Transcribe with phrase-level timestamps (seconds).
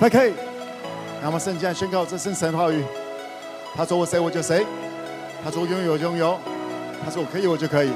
[0.00, 0.32] OK，
[1.22, 2.84] 那么圣经宣告这是神的话语。
[3.74, 4.66] 他说我谁我就谁，
[5.44, 6.38] 他说我拥有拥有，
[7.04, 7.92] 他说我可以我就可以。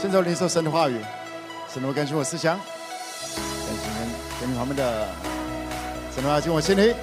[0.00, 0.98] 现在领受神的话语，
[1.72, 2.58] 神能够更新我思想，
[3.36, 3.84] 更新
[4.40, 5.08] 跟跟他们的
[6.14, 6.94] 神的话进我心里，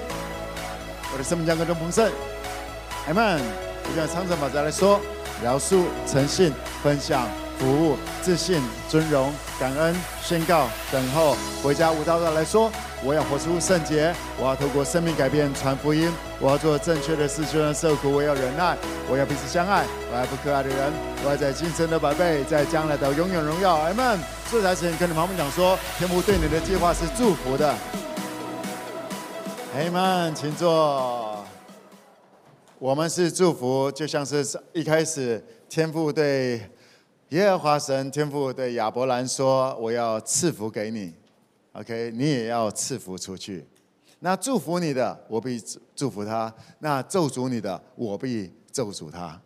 [1.12, 2.10] 我的生命将更加丰盛。
[3.06, 3.40] 阿门。
[3.88, 5.00] 就像长城法则来说，
[5.42, 6.52] 饶恕、诚信、
[6.82, 7.26] 分享、
[7.58, 11.90] 服务、自信、尊荣、感恩、宣告、等候、回家。
[11.90, 12.70] 舞蹈的来说，
[13.04, 16.10] 我要活出圣洁，我要透过生命改变传福音，
[16.40, 18.76] 我要做正确的事，就算受苦，我要忍耐，
[19.08, 20.92] 我要彼此相爱，我爱不可爱的人，
[21.24, 23.76] 我要在今生的百倍，在将来的永远荣耀。
[23.76, 24.18] 阿门。
[24.50, 27.74] 这才是跟你旁边讲说，天父对你的计划是祝福的。
[29.76, 31.44] 阿门，请坐。
[32.78, 36.62] 我们是祝福，就像是一开始天父对
[37.28, 41.12] 耶和华神，天父对亚伯兰说：“我要赐福给你
[41.80, 43.64] ，OK，你也要赐福出去。
[44.20, 45.62] 那祝福你的，我必
[45.94, 49.40] 祝福他；那咒诅你的，我必咒诅他。”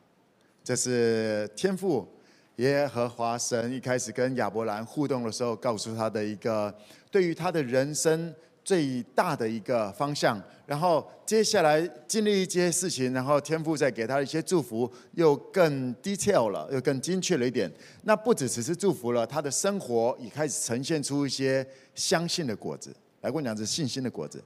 [0.65, 2.09] 这是天赋
[2.57, 6.75] 耶和华神一开始跟亚伯兰互动的时候，告诉他的一个
[7.11, 8.35] 对于他的人生。
[8.65, 17.71] 最大的一个方向，然后接下来经历一些事情，然后天父再给他一些祝福，又更 detail 了，又更精确了一点。
[18.05, 22.95] 那不只只是祝福了，他的生活也开始呈现出一些相信的果子。
[23.23, 24.43] 来跟我讲，是信心的果子。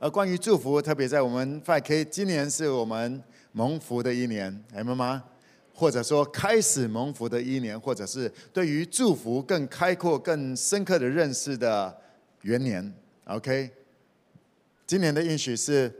[0.00, 5.22] 而关于祝福，特别在我们 FK，今年是我们蒙福的一年，明白吗？
[5.72, 11.96] 或者说开始蒙福的一年，或者是对于祝福更开阔、更深刻的认识的。
[12.44, 12.92] 元年
[13.24, 13.70] ，OK。
[14.86, 15.90] 今年的应许是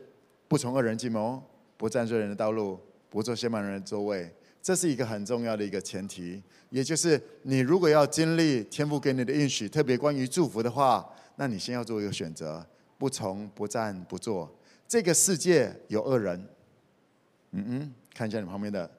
[0.46, 1.42] 不从恶人计谋，
[1.78, 2.78] 不站罪人的道路，
[3.08, 4.30] 不坐亵慢人的座位。
[4.60, 12.64] 这是一个很重要的一个前提，也就是你如果要经历天父给你的应许，特别关于祝福的话，那你先要做一个选择：
[12.98, 14.54] 不从、不站、不坐。
[14.86, 16.46] 这个世界有恶人，
[17.52, 18.90] 嗯嗯，看一下你旁边的，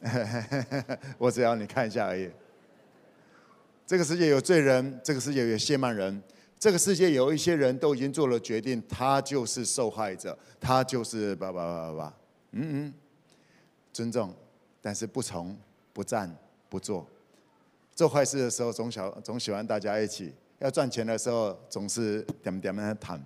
[1.16, 2.30] 我只要你看一下而已。
[3.86, 6.22] 这个世界有罪人，这个世界有亵慢人。
[6.58, 12.14] 这个世界有一些人都已经做了决定，他就是受害者，他就是叭叭叭叭叭，
[12.52, 12.94] 嗯嗯，
[13.92, 14.34] 尊重，
[14.80, 15.54] 但是不从、
[15.92, 16.34] 不站、
[16.70, 17.06] 不坐。
[17.94, 23.22] 做坏事的时候总想总喜欢大家一起，要赚钱的时候总是点点的谈。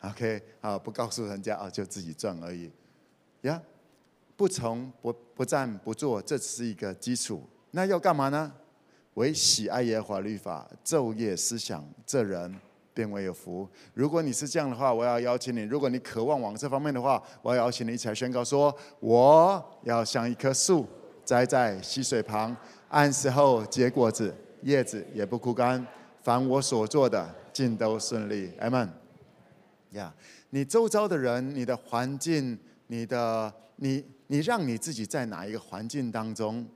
[0.00, 2.68] OK，啊，不告诉人家啊，就自己赚而已。
[3.42, 3.62] 呀，
[4.36, 7.48] 不从、不不站、不坐，这只是一个基础。
[7.70, 8.52] 那要干嘛呢？
[9.14, 12.54] 为喜爱耶和华律法，昼夜思想，这人
[12.94, 13.68] 便为有福。
[13.92, 20.86] 如果你是这样的话，我要邀请你；如果你渴望往这方面的话，我要邀请你一起来宣告说：我要像一棵树
[21.24, 22.56] 栽在溪水旁，
[22.88, 25.86] 按时候结果子，叶子也不枯干。
[26.22, 28.50] 凡我所做的，尽都顺利。
[28.60, 28.88] 阿门。
[29.90, 30.14] 呀，
[30.50, 36.66] 你周遭的人、你的环境、你的你，你让你自己在哪一个环境当中？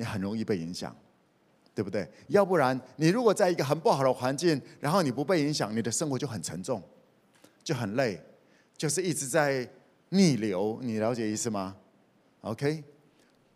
[0.00, 0.96] 你很容易被影响，
[1.74, 2.08] 对不对？
[2.28, 6.82] 要不然，你如果在一个很不好的环境，然后你不被影响，你的生活就很沉重，
[7.62, 8.18] 就很累，
[8.78, 9.68] 就是一直在
[10.08, 10.78] 逆流。
[10.80, 11.76] 你了解意思吗
[12.40, 12.82] ？OK，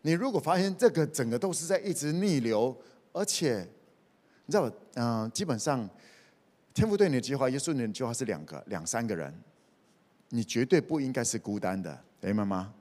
[0.03, 2.77] 你如果发现这个整个都是在一直逆流，
[3.11, 3.67] 而且
[4.45, 5.89] 你知道，嗯、基本上
[6.75, 9.33] 天父对你的计划，耶稣对你的计划是两个、两三个人，
[10.29, 12.71] 你绝对不应该是孤单的，明白吗？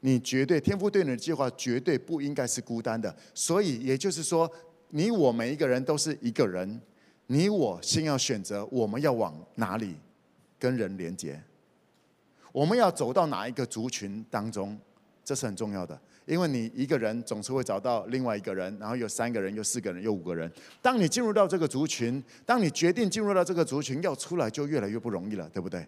[0.00, 4.48] 你绝对天父对你的计划绝对不应该是孤单的，所以也就是说，
[4.90, 6.80] 你我每一个人都是一个人，
[7.26, 9.96] 你我先要选择我们要往哪里
[10.58, 11.42] 跟人连接，
[12.52, 14.78] 我们要走到哪一个族群当中，
[15.24, 20.48] 这是很重要的，因为你一个人总是会找到另外一个人，然后有三个人，有四个人，有五个人。
[20.80, 25.84] 当你进入到这个族群，当你决定进入到这个族群，要出来就越来越不容易了，对不对？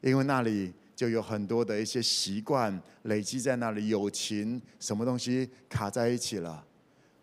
[0.00, 0.72] 因为那里。
[0.98, 6.66] 就有很多的一些习惯累积在那里，友情什么东西卡在一起了，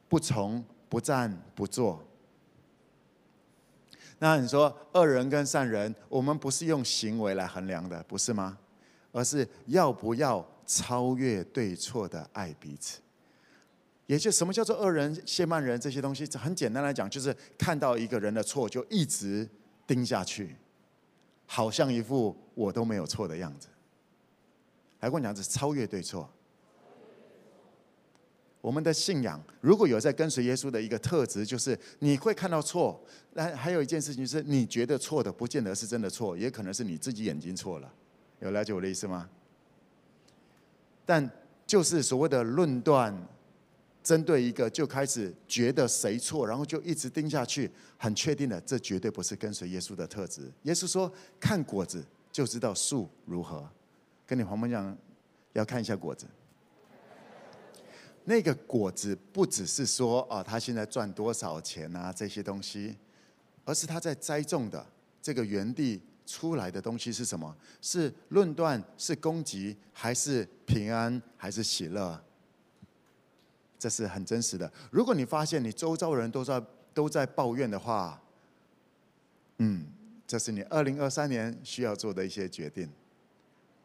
[0.08, 2.02] 不从、不站、不坐。
[4.20, 8.58] 那你说恶人跟善人，我们不是用行为来衡量的，不是吗？
[9.12, 13.02] 而是要不要超越对错的爱彼此。
[14.06, 19.46] 也就什么叫做恶人、亵慢人这些东西，很简单来讲，就是看到一个人的错就一直
[19.86, 20.56] 盯下去。
[21.48, 23.68] 好像一副我都没有错的样子，
[25.06, 26.28] 来跟我讲是超越对错。
[28.60, 33.00] 我们的信仰如果有在跟随耶稣的一个特质，就是你会看到错。
[33.34, 37.94] 那还有一件事情是，你觉得错的，不见得是真的错，也可能是你自己眼睛错了。
[38.40, 39.30] 有了解我的意思吗？
[41.06, 41.30] 但
[41.68, 43.16] 就是所谓的论断，
[44.02, 47.70] 针对一个就开始觉得谁错，然后就一直盯下去，
[48.00, 50.52] 很确定的，这绝对不是跟随耶稣的特质。
[50.64, 53.70] 耶稣说：“看果子就知道树如何。”
[54.26, 54.98] 跟你旁边讲，
[55.54, 56.26] 要看一下果子。
[58.24, 62.98] 那个果子不只是说啊，他现在赚多少钱啊这些东西，
[63.64, 64.84] 而是他在栽种的
[65.22, 67.56] 这个园地出来的东西是什么？
[67.82, 72.20] 是论断，是攻击，还是平安，还是喜乐？
[73.78, 74.72] 这是很真实的。
[74.90, 76.64] 如果你发现你周遭人都在
[76.96, 78.20] 都在抱怨的话，
[79.60, 79.86] 嗯，
[80.26, 82.90] 这是你二零二三年需要做的一些决定：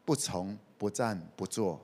[0.05, 1.79] 不从、不战、不做。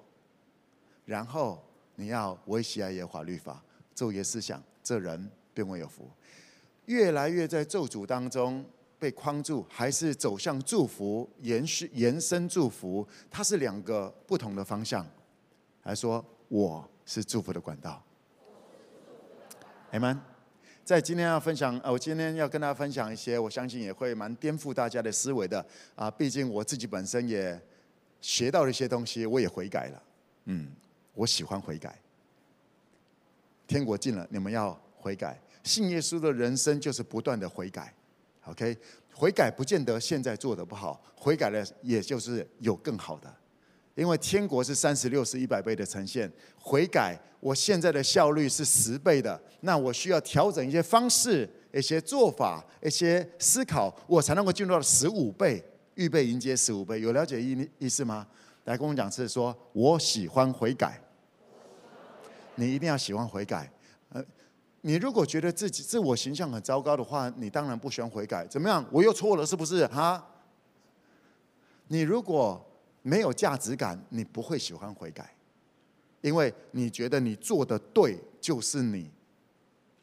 [1.06, 1.64] 然后
[1.96, 3.64] 你要维系爱耶和华律法，
[3.96, 6.10] 昼夜思想，这人便为有福。
[6.86, 8.66] 越来越在咒诅当中
[9.00, 13.08] 被框住，还是走向祝福、延续、延伸祝福？
[13.30, 15.06] 它是两个不同的方向。
[15.84, 16.88] 来说我。
[17.10, 18.04] 是祝福的管道
[19.94, 20.20] ，Amen。
[20.84, 25.66] 在今天要分享，呃我今天要跟大家分享一些，我相信也会蛮颠覆大家的思维的
[25.96, 26.12] 啊。
[26.12, 27.58] 毕竟我自己本身也
[28.28, 30.04] 学到了一些东西，我也悔改了。
[30.48, 30.68] 嗯，
[31.14, 31.98] 我喜欢悔改。
[33.66, 35.40] 天国近了，你们要悔改。
[35.64, 37.94] 信耶稣的人生就是不断的悔改。
[38.44, 38.78] OK，
[39.14, 43.34] 悔改不见得现在做的不好，悔改了也就是有更好的。
[43.96, 46.30] 因为天国是三十六十一百倍的呈现，
[46.60, 55.64] 悔改，我现在的效率是十倍的，那我需要调整一些方式、一些做法、一些思考，我才能够进入到十五倍，
[55.98, 57.02] 预备迎接十五倍。
[57.02, 58.26] 有了解意意思吗？
[58.64, 61.02] 来跟我讲是说，我喜欢悔改，
[62.56, 63.72] 你一定要喜欢悔改。
[64.10, 64.24] 呃，
[64.82, 68.46] 你如果觉得自己自我形象很糟糕的话，你当然不喜欢悔改。
[68.48, 68.86] 怎么样？
[68.92, 69.86] 我又错了，是不是？
[69.88, 70.26] 哈？
[71.88, 72.64] 你如果
[73.02, 75.34] 没有价值感，你不会喜欢悔改，
[76.22, 79.10] 因为你觉得你做的对就是你，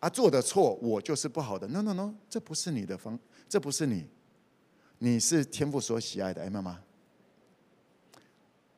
[0.00, 1.69] 啊，做的错我就是不好的。
[1.69, 4.06] No No No，这不是你的方，这不是你，
[5.04, 6.80] 你是天父所喜爱的，哎妈妈，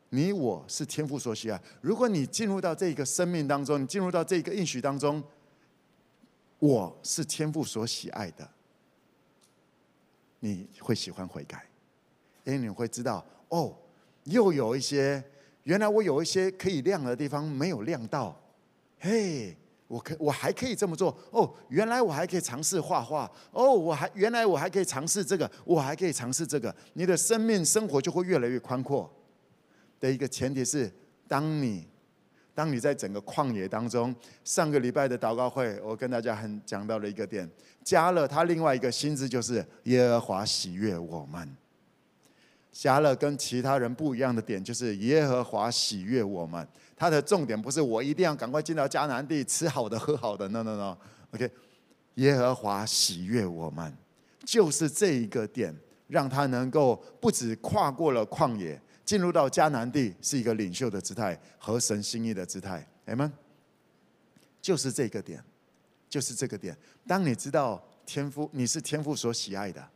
[0.08, 1.62] 你我是天父所喜爱。
[1.80, 5.22] 如果你进入到这个生命当中，你进入到这个应许当中，
[6.58, 8.50] 我是天父所喜爱的，
[10.40, 11.64] 你会喜欢悔改，
[12.42, 13.76] 因为你会知道哦。
[14.24, 15.22] 又有一些，
[15.62, 18.36] 原来我有一些可以亮的地方没有亮到，
[18.98, 19.56] 嘿，
[19.88, 29.10] 我可我还可以这么做哦，原来我还可以尝试画画哦，我还原来我还可以尝试这个，我还可以尝试这个，你的生命生活就会越来越宽阔。
[29.98, 30.92] 的一个前提是，
[31.26, 31.86] 当你
[32.54, 37.48] 当你在整个旷野当中，上个礼拜的祷告会，我跟大家很讲到了一个点，
[37.84, 41.56] 加勒他另外一个新字，就是耶和华喜悦我们。
[42.72, 46.66] 加勒跟其他人不一样的点，就是耶和华喜悦我们。
[46.96, 51.50] 他的重点不是我一定要赶快进到迦南地吃好的喝好的，no no no，OK。
[52.14, 53.94] 耶和华喜悦我们，
[54.42, 55.76] 就是这一个点，
[56.06, 62.88] 让他能够不止跨过了旷野，进入到迦南地，是一个领袖的姿态，和神心意的姿态。
[63.06, 63.30] Amen。
[64.62, 65.44] 就是这个点，
[66.08, 66.74] 就是这个点。
[67.06, 69.86] 当你知道天父，你是天父所喜爱的。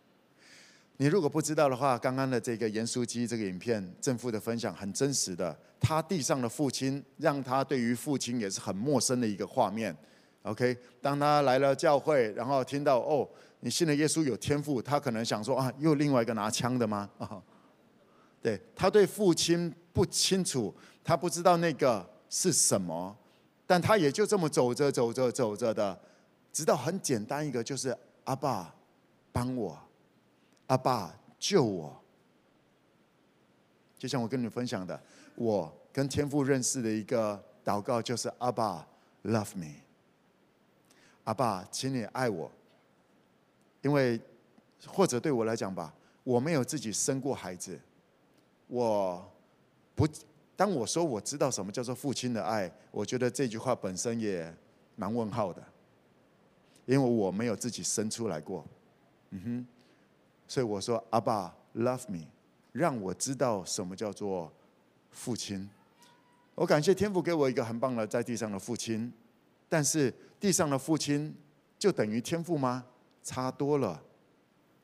[1.01, 5.59] 你如果不知道的话，刚刚的这个严书记这个影片，正父的分享很真实的。
[5.81, 9.97] 他地上的父亲让他对于父亲也是很陌生的一个画面。
[10.43, 13.27] OK，当他来了教会，然后听到哦，
[13.61, 17.09] 你信了耶稣有天赋，他可能想说啊，又另外一个拿枪的吗？
[17.17, 17.43] 啊，
[18.43, 23.17] 对，他对父亲不清楚，他不知道那个是什么，
[23.67, 25.99] 但他也就这么走着走着走着的，
[26.53, 28.75] 直到很简单一个就是阿爸
[29.33, 29.79] 帮我。
[30.71, 32.01] 阿爸救我，
[33.99, 35.03] 就像我跟你分享的，
[35.35, 38.87] 我跟天父认识的一个祷告就是阿爸
[39.25, 39.81] love me，
[41.25, 42.49] 阿爸，请你爱我，
[43.83, 44.21] 因为
[44.87, 47.77] 或者对我来讲吧，我没有自己生过孩子，
[48.69, 49.29] 我
[49.97, 50.07] 不
[50.55, 54.55] 当我说我知道什么叫做父亲的爱，我觉得这句话本身也
[54.95, 55.61] 蛮问号的，
[56.87, 58.65] 因为我没有自己生出来过，
[59.31, 59.67] 嗯哼。
[60.51, 62.27] 所以我说，阿爸 love me，
[62.73, 64.53] 让我知道什么叫做
[65.13, 65.71] 父亲。
[66.57, 69.13] 我感谢天父给我一个很棒的在地上的父亲，
[69.69, 71.33] 但是地上的父亲
[71.79, 72.85] 就等于天父吗？
[73.23, 74.03] 差多了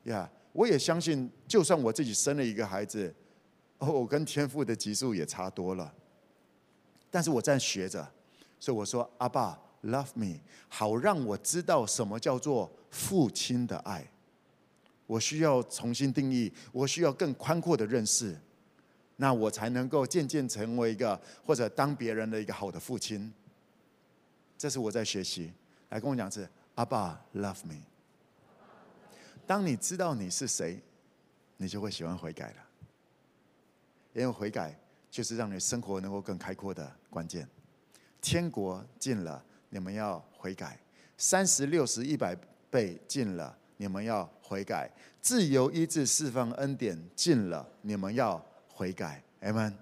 [0.03, 3.13] 呀我也相信，就算我自己生了一个孩子，
[3.79, 5.93] 哦，我跟天父的级数也差多了。
[7.11, 8.09] 但是我在学着，
[8.57, 14.09] 所以我说，阿爸 love me，好让我知道什么叫做父亲的爱。
[15.07, 18.37] 我需要重新定义，我需要更宽阔的认识，
[19.15, 23.33] 那我才能够渐渐成为一个或者当别人的一个好的父亲。
[24.57, 25.51] 这是我在学习。
[25.89, 27.81] 来跟我讲是阿爸 love me。
[29.45, 30.77] 当你知道你是谁，
[31.55, 32.57] 你就会喜欢悔改了。
[34.13, 34.77] 因为悔改
[35.09, 37.47] 就是让你生活能够更开阔的关键。
[38.19, 40.77] 天国近了，你们要悔改。
[41.17, 42.35] 三十六十一百
[42.69, 44.91] 倍近了，你们要悔改。
[45.21, 49.23] 自由医治释放恩典尽了，你们要悔改。
[49.41, 49.73] 阿门。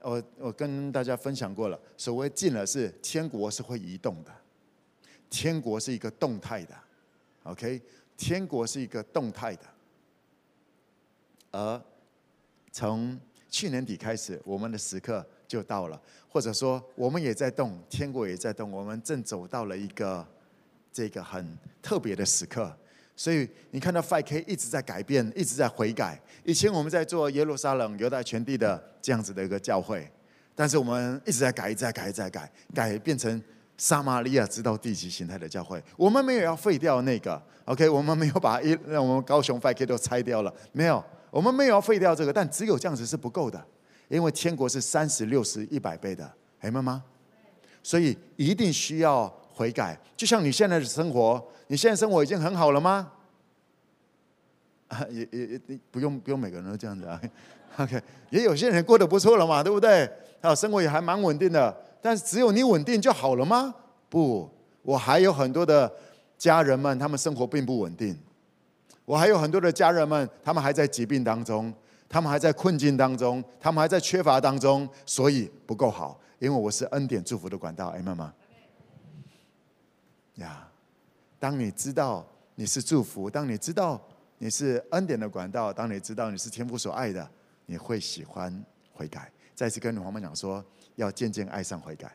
[0.00, 4.32] 我我跟大家分享过了，所谓尽了是天国是会移动的，
[5.30, 6.74] 天国是一个动态的
[7.44, 7.80] ，OK，
[8.16, 9.62] 天国是一个动态的。
[11.52, 11.80] 而
[12.72, 13.16] 从
[13.48, 20.26] 去年底开始，我们的时刻就到了，或者说我们也在动，天国也在动，我们正走到了一个
[20.92, 22.74] 这个很特别的时刻。
[23.14, 26.20] 所以你看到 5K 一直在改变，一直在悔改。
[26.44, 30.10] 以前我们在做耶路撒冷、犹大全地的这样子的一个教会，
[30.54, 33.40] 但是我们一直在改，一直在改，一直在改，改变成
[33.76, 35.80] 撒玛利亚直到地极形态的教会。
[35.96, 37.88] 我们没有要废掉那个，OK？
[37.88, 43.62] 我们没有把一让我们高雄 5K 都拆掉了，没有，我们没有要废掉这个，但只有这样子是不够的，
[44.08, 46.28] 因为天国是三十六十一百倍的，
[46.62, 47.04] 明白吗？
[47.82, 51.42] 所以一定需要悔改，就像你现在的生活。
[51.68, 53.12] 你现在生活已经很好了吗？
[54.88, 57.18] 啊，也也也不用不用每个人都这样子啊。
[57.78, 60.10] OK，也有些人过得不错了嘛，对不对？
[60.42, 61.74] 啊，生活也还蛮稳定的。
[62.02, 63.74] 但是只有你稳定就好了吗？
[64.10, 64.50] 不，
[64.82, 65.90] 我还有很多的
[66.36, 68.14] 家人们，他们生活并不稳定。
[69.06, 71.72] 我还有很多的家人们，他们还在疾病当中，
[72.08, 76.20] 他们还在困境当中，他们还在缺乏当中，所以不够好。
[76.38, 78.30] 因为我是恩典祝福的管道，哎，妈妈。
[80.42, 80.68] 呀。
[81.38, 84.00] 当你知道你是祝福，当你知道
[84.38, 87.28] 你是恩典的管道，当你知道你是天父所爱的，
[87.66, 89.32] 你会喜欢悔改。
[89.54, 90.64] 再次跟女皇们讲说，
[90.96, 92.14] 要渐渐爱上悔改。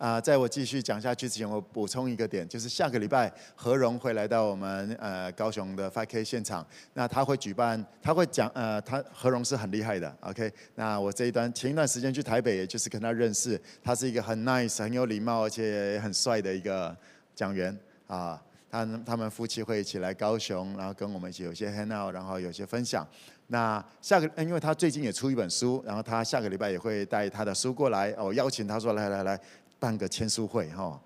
[0.00, 16.96] 啊，在我继续讲下去之前，我补充一个点，就是下个礼拜何荣会来到我们呃高雄的 Five K 现场，那他会举办，他会讲呃，他何荣是很厉害的，OK，那我这一段前一段时间去台北，也就是跟他认识，他是一个很 nice、很有礼貌而且很帅的一个
[17.34, 23.06] 讲员啊，他他们夫妻会一起来高雄，然后跟我们一起有些 hang out，然后有些分享。
[23.52, 29.40] 那下个，因为他最近也出一本书，然后他下个礼拜也会带他的书过来，我邀请他说来来来。
[29.80, 31.00] 办个签书会哈，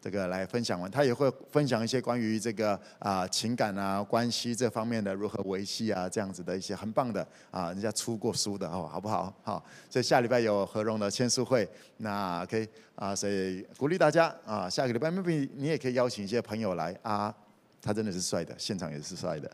[0.00, 9.32] 这个来分享完，他也会分享一些关于这个啊情感啊关系这方面的如何维系啊这样子的一些很棒的啊，人家出过书的哦，好不好？
[9.42, 11.68] 好，所以下礼拜有何荣的签书会，
[11.98, 17.34] 那可以啊，所以鼓励大家啊，下个礼拜 maybe 你也可以邀请一些朋友来啊，
[17.80, 19.48] 他真的是帅的，现场也是帅的，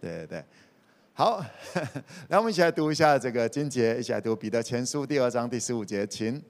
[0.00, 0.44] 对对对，
[1.12, 1.44] 好，
[2.28, 6.42] 来我们一起来读一下这个经节，一起来读彼得前书第二章第十五节，请。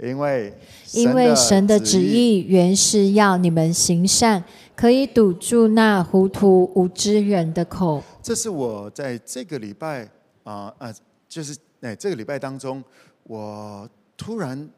[0.00, 0.52] 因为
[0.92, 4.42] 因为神的旨意原是要你们行善，
[4.76, 8.02] 可以堵住那糊涂无知人的口。
[8.22, 10.08] 这是我在这个礼拜
[10.44, 10.94] 啊啊，
[11.28, 12.82] 就是哎这个礼拜当中，
[13.24, 14.68] 我突然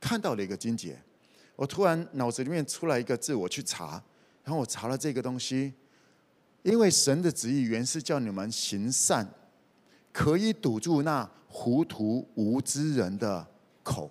[0.00, 0.96] 看到了一个经节，
[1.56, 4.00] 我突然脑子里面出来一个字，我去查，
[4.44, 5.72] 然后我查了这个东西，
[6.62, 9.28] 因为神的旨意原是叫你们行善，
[10.12, 13.44] 可以堵住那糊涂无知人的
[13.82, 14.08] 口。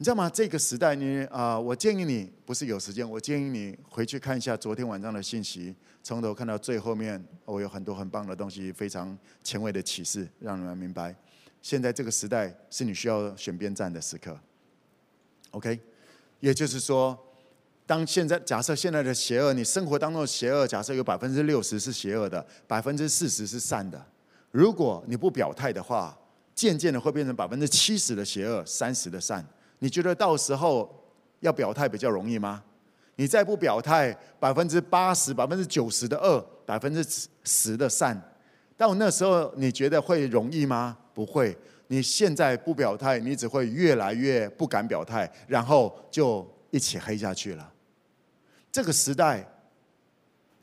[0.00, 0.30] 你知道吗？
[0.30, 5.74] 这个时代，你啊、我建议你不是有时间，我建议你回去看一下昨天晚上的信息，
[6.04, 7.20] 从头看到最后面。
[7.44, 11.12] 我有很多很棒的东西，非常前卫的启示，让你们明白，
[11.60, 14.38] 现在这个时代是你需要选边站的时刻。
[15.50, 15.80] OK，
[16.38, 17.18] 也就是说，
[17.84, 24.00] 当现在假设现在的邪恶，你生活当中的邪恶，假设有百分之六十是邪恶的，百分之四十是善的，
[24.52, 26.16] 如果你不表态的话，
[26.54, 29.44] 渐渐的会变成百分之七十的邪恶，三十的善。
[29.78, 30.88] 你觉得到时候
[31.40, 32.62] 要表态比较容易吗？
[33.16, 37.04] 你再不表态，百分之八十、百分之九十的恶，百分之
[37.44, 38.20] 十的善，
[38.76, 40.96] 到那时候你觉得会容易吗？
[41.12, 41.56] 不会。
[41.88, 47.72] 你现在不表态，你只会越来越不敢表态，然后就一起黑下去了。
[48.70, 49.46] 这个时代。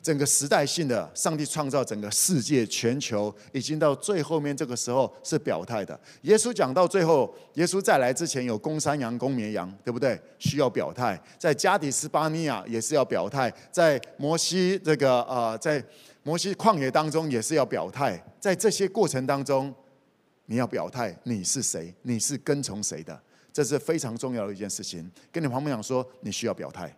[0.06, 6.00] 整个时代性的，上帝创造整个世界、全球，已经到最后面这个时候是表态的。
[6.22, 10.22] 耶稣讲到最后，耶稣再来之前有公山羊、公绵羊，对不对？
[10.38, 11.20] 需要表态。
[11.40, 15.84] 在加底斯巴尼亚也是要表态，在摩西这个呃，在
[16.22, 18.24] 摩西旷野当中也是要表态。
[18.40, 19.74] 在这些过程当中，
[20.46, 21.92] 你要表态，你是谁？
[22.04, 23.20] 你是跟从谁的？
[23.52, 25.12] 这是非常重要的一件事情。
[25.32, 26.96] 跟你旁边讲说，你需要表态，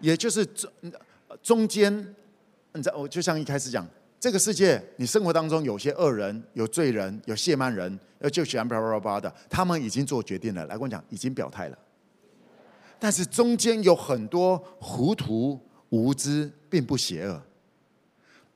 [0.00, 0.66] 也就是这。
[1.42, 1.92] 中间，
[2.72, 3.86] 你知道，我就像一开始讲，
[4.20, 10.64] 这个世界，你生活当中有些恶人、有罪人、有亵慢人，呃，就喜欢叭叭叭的，他们已经做决定了。
[10.66, 11.78] 来跟我讲，已经表态了。
[13.00, 17.42] 但是中间有很多糊涂无知，并不邪恶。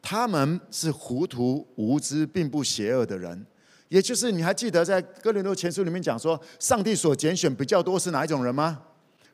[0.00, 3.45] 他们是糊涂无知，并不邪恶的人。
[3.88, 8.81] 也就是你还记得在哥林多前书里面讲说，上帝所拣选比较多是哪一种人吗？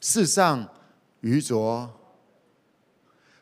[0.00, 0.66] 世上
[1.20, 1.90] 愚拙，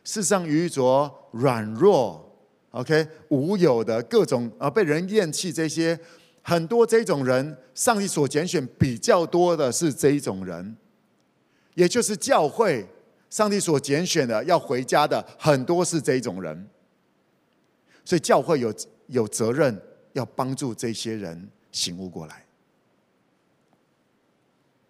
[0.03, 2.35] 世上愚拙、软弱
[2.71, 5.99] ，OK，无有的各种啊，被人厌弃这些
[6.41, 10.75] 很多这种人，上帝所拣选比较多的是这一种人，
[11.75, 12.87] 也就是教会，
[13.29, 16.67] 上帝所拣选的要回家的很多是这一种人，
[18.03, 18.73] 所以教会有
[19.07, 19.81] 有责任。
[20.13, 22.45] 要帮助这些人醒悟过来，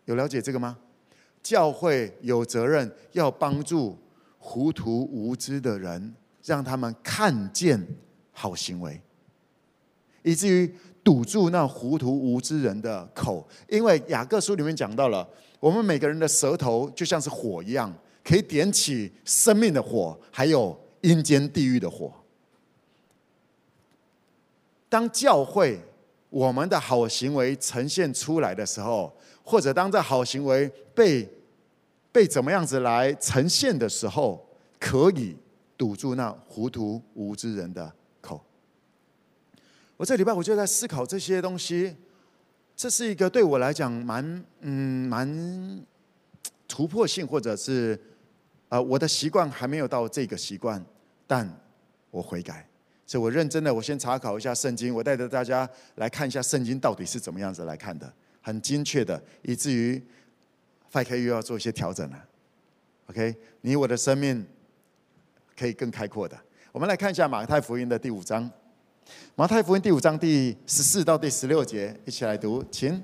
[0.05, 0.79] 有了解这个吗？
[1.43, 3.95] 教会有责任要帮助
[4.43, 7.87] 糊涂无知的人，让他们看见
[8.31, 8.99] 好行为，
[10.23, 13.47] 以至于堵住那糊涂无知人的口。
[13.69, 15.25] 因为雅各书里面讲到了，
[15.59, 17.93] 我们每个人的舌头就像是火一样，
[18.23, 22.11] 可以点起生命的火，还有阴间地狱的火。
[24.89, 25.79] 当教会
[26.29, 31.29] 我们的好行为呈现出来的时候，或者当这好行为被
[32.11, 34.45] 被怎么样子来呈现的时候，
[34.79, 35.37] 可以
[35.77, 38.43] 堵住那糊涂无知人的口。
[39.97, 41.95] 我这礼拜我就在思考这些东西，
[42.75, 45.85] 这是一个对我来讲蛮嗯蛮
[46.67, 47.99] 突破性，或者是
[48.69, 50.83] 呃我的习惯还没有到这个习惯，
[51.27, 51.49] 但
[52.09, 52.67] 我悔改。
[53.05, 60.01] 所以我认真的，我先查考一下圣经，我带着大家来看一下圣经到底是怎么样子来看的，很精确的，以至于
[60.91, 62.17] 5K 又要做一些调整了。
[63.07, 64.45] OK，你我的生命
[65.57, 66.37] 可以更开阔的。
[66.71, 68.49] 我们来看一下马太福音的第五章，
[69.35, 73.01] 马太福音第五章第十四到第十六节，一起来读，请。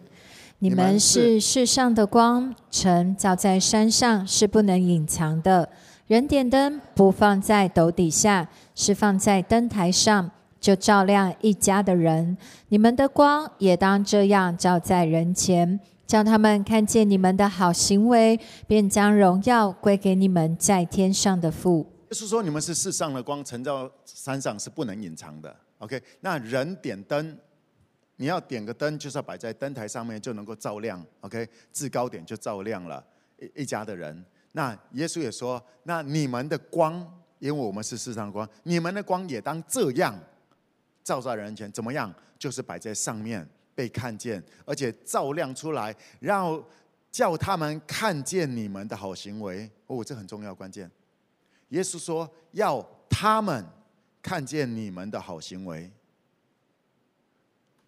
[0.60, 5.70] 你们是世上的光，城照在山上是不能隐藏的。
[6.08, 12.38] 人点灯不放在斗底下，是放在灯台上，就照亮一家的人。
[12.70, 21.86] 你们的光也当这样照在人前，叫他们看见你们的好行为，便将荣耀归给你们在天上的父。
[22.10, 25.54] 就是说，你们是世上的光，城造山上是不能隐藏的。
[25.80, 27.38] OK，那人点灯，
[28.16, 31.06] 你要点个灯，就是要摆在灯台上面，就能够照亮。
[31.20, 33.06] OK，制高点就照亮了
[33.38, 34.26] 一一家的人。
[34.54, 36.94] 那耶稣也说：“那你们的光，
[37.40, 40.18] 因为我们是世上的光，你们的光也当这样
[41.04, 41.70] 照在人前。
[41.72, 42.12] 怎么样？
[42.40, 46.60] 就是摆在上面被看见，而且照亮出来，让
[47.12, 49.70] 叫他们看见你们的好行为。
[49.86, 50.90] 哦，这很重要关键。
[51.70, 53.64] 耶稣说要他们
[54.20, 55.92] 看见你们的好行为，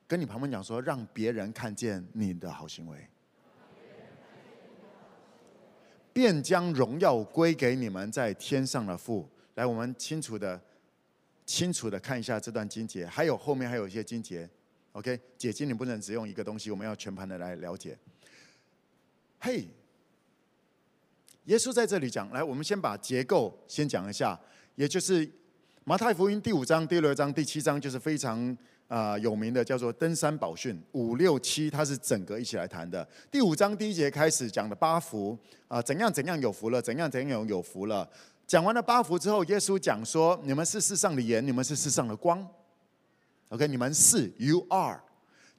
[0.08, 3.00] 跟你旁边讲说，让别人看见你的好行为。”
[6.14, 9.28] 便将荣耀归给你们在天上的父。
[9.56, 10.62] 来，我们清楚的、
[11.48, 14.48] 清楚的看一下这段经节，还有后面还有一些经节。
[15.00, 17.98] OK，解经你不能只用一个东西，我们要全盘的来了解。
[19.40, 19.66] 嘿，
[21.46, 24.38] 耶稣在这里讲，来，我们先把结构先讲一下，
[24.76, 25.26] 也就是
[25.86, 28.56] 马太福音第五章、第六章、第七章，就是非常。
[28.90, 33.08] 啊、有名的叫做登山宝训，五六七，它是整个一起来谈的。
[33.30, 38.10] 第五章第一节开始讲的八福啊、怎样怎样有福了，怎样怎样有福了。
[38.48, 42.44] 讲完了八福之后，耶稣讲说：你们是世上的盐，你们是世上的光。
[43.50, 45.02] OK，你们是，You are。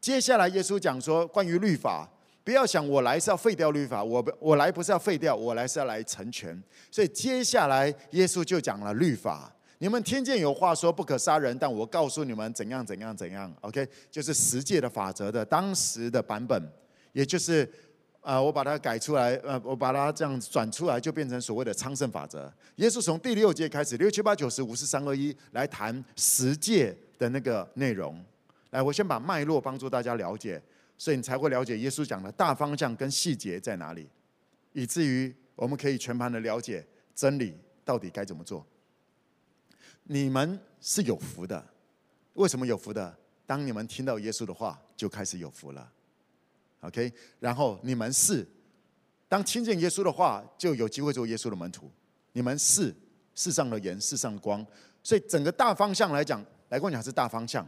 [0.01, 2.09] 接下来耶稣讲说，关于律法，
[2.45, 6.63] 不要想我来是要废掉律法，我我来不是要废掉，我来是要来成全。
[6.91, 9.53] 所以接下来耶稣就讲了律法。
[9.79, 13.53] 你们听见有话说不可杀人，但我告诉你们怎样怎样怎样。
[13.63, 16.73] OK，就是十诫的法则的当时的版本，
[17.13, 17.65] 也就是
[18.21, 22.53] 啊、呃，我把它改出来，呃，我把它这样转出来，就变成所谓的昌盛法则。
[22.77, 28.25] 耶稣从第六节开始，六七八九十五四三二一来谈十诫的那个内容。
[28.71, 30.61] 来，我先把脉络帮助大家了解，
[30.97, 34.09] 所以你才会了解耶稣讲的大方向跟细节在哪里，
[34.73, 37.55] 以至于我们可以全盘的了解真理
[37.85, 38.67] 到底该怎么做。
[40.05, 41.65] 你们是有福的，
[42.35, 43.17] 为什么有福的？
[43.45, 45.93] 当你们听到耶稣的话，就开始有福了。
[46.81, 48.47] OK，然后你们是
[49.29, 51.91] 当听见耶稣的话，就有机会做耶稣的门徒。
[52.33, 52.95] 你们是
[53.35, 54.65] 世上的盐，世上的光。
[55.03, 57.65] 所以整个大方向来讲，来跟我讲是大方向。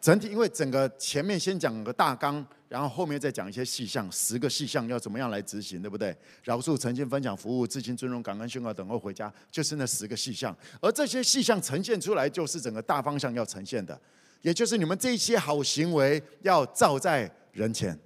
[0.00, 6.16] 整体因为整个前面先讲个大纲，然后后面再讲一些细项，十个细项要怎么样来执行，对不对？
[6.44, 10.56] 饶恕、诚心分享、服务、自信、尊重、感恩、宣告、等候、回家，就是那十个细项。
[10.80, 14.00] 而这些细项呈现出来，就是整个大方向要呈现的，
[14.42, 17.98] 也就是你们这些好行为要照在人前，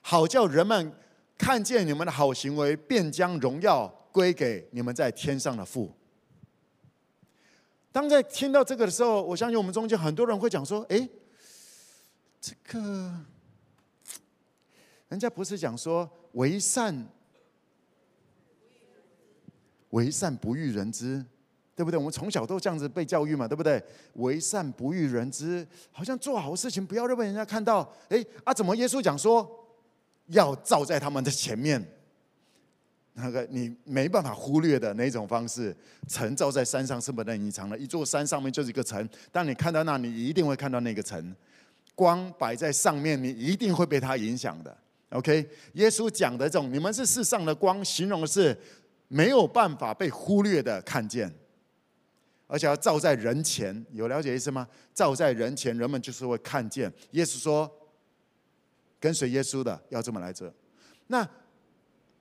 [0.00, 0.92] 好叫人们
[1.36, 5.92] 看见你们的好行为，便将荣耀归给你们在天上的父。
[7.92, 11.08] 当在听到这个的时候，我相信我们中间很多人会讲说：“哎，
[12.40, 13.12] 这个。”
[15.08, 17.04] 人家不是讲说为善，
[19.88, 21.26] 为善不欲人知，
[21.74, 21.98] 对不对？
[21.98, 23.82] 我们从小都这样子被教育嘛，对不对？
[24.14, 27.92] 为善不欲人知，好像做好事情不要让被人家看到。
[28.08, 29.68] 哎啊，怎么耶稣讲说
[30.26, 31.84] 要照在他们的前面？
[33.14, 35.76] 那个你没办法忽略的那种方式，
[36.08, 37.76] 城照在山上是不能隐藏的。
[37.76, 41.34] 一座山上面就是一个城，当你看到那，你一定会看到那个城。
[41.94, 44.74] 光摆在上面，你一定会被它影响的。
[45.10, 48.56] OK，耶稣讲的这种，你们是世上的光，形容的是
[49.08, 51.30] 没有办法被忽略的看见，
[52.46, 54.66] 而且要照在人前，有了解意思吗？
[54.94, 56.90] 照在人前，人们就是会看见。
[57.10, 57.70] 耶稣说，
[58.98, 60.50] 跟随耶稣的要这么来着。
[61.08, 61.28] 那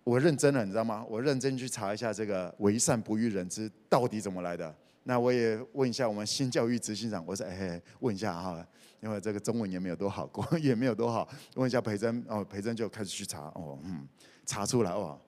[0.10, 1.06] 我认真了，你知道吗？
[1.08, 4.76] 我认真去查一下这个“为善不欲人知”到底怎么来的。
[5.04, 8.65] 那我也问一下我们新教育执行长，我说：“哎，问一下哈。”
[9.02, 11.30] 因为这个中文也没有多好，国 也没有多好。
[11.56, 14.08] 问一下培珍哦，培珍就开始去查哦，嗯，
[14.48, 15.19] 查出来哦。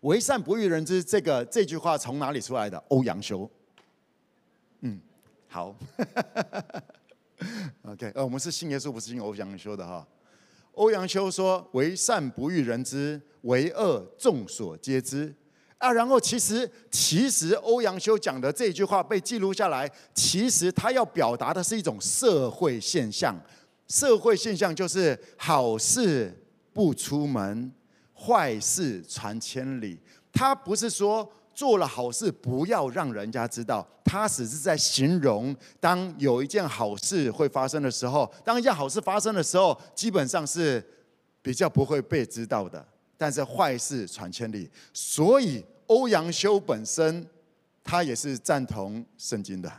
[0.00, 2.82] 为善不欲人知，这个这句话从哪里出来的？
[2.88, 3.48] 欧阳修。
[4.80, 4.98] 嗯，
[5.48, 5.76] 好。
[7.84, 10.06] OK，呃，我们是信耶稣，不是信欧阳修的哈。
[10.76, 15.34] 欧阳修说：“为善不欲人知，为恶众所皆知。”
[15.78, 23.34] 啊，然后其实其实欧阳修讲的这句话被记录下来，其实他要表达的是一种社会现象。
[23.88, 26.30] 社会现象就是好事
[26.72, 27.72] 不出门，
[28.14, 29.98] 坏事传千里。
[30.30, 40.84] 他不是说做了好事不要让人家知道，他只是在形容，当有一件好事会发生的时候，当一件好事发生的时候，基本上是
[41.40, 42.86] 比较不会被知道的。
[43.16, 47.26] 但是坏事传千里，所以欧阳修本身
[47.82, 49.72] 他也是赞同圣经的。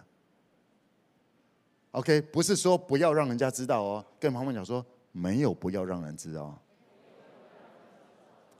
[1.91, 6.59] OK，不是说不要让人家知道哦，跟旁边讲说没有不要让人知道。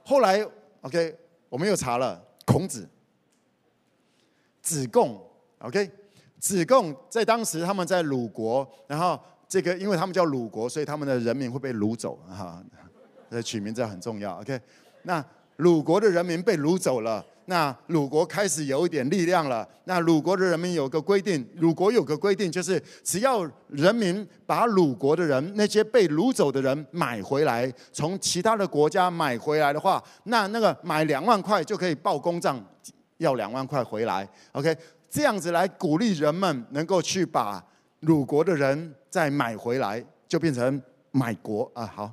[0.04, 0.46] 后来
[0.82, 2.88] OK，我们又查了孔子、
[4.68, 5.18] 子贡
[5.60, 5.90] ，OK，
[6.38, 12.62] 子贡在当时他们在鲁国，然后这个因为他们叫鲁国，所以他们的人民会被掳走哈。
[13.30, 14.60] 这取名字很重要，OK？
[15.04, 15.24] 那
[15.56, 19.66] 鲁国的人民被掳走了，那鲁国开始有一点力量了。
[19.84, 32.62] 那鲁国的人民有个规定，鲁国有个规定，就是只要人民把鲁国的人那些被掳走的人买回来，从其他的国家买回来的话，那那个买两万块就可以报公账，
[33.18, 34.76] 要两万块回来，OK？
[35.10, 37.64] 这样子来鼓励人们能够去把
[38.00, 42.12] 鲁国的人再买回来，就变成买国啊，好。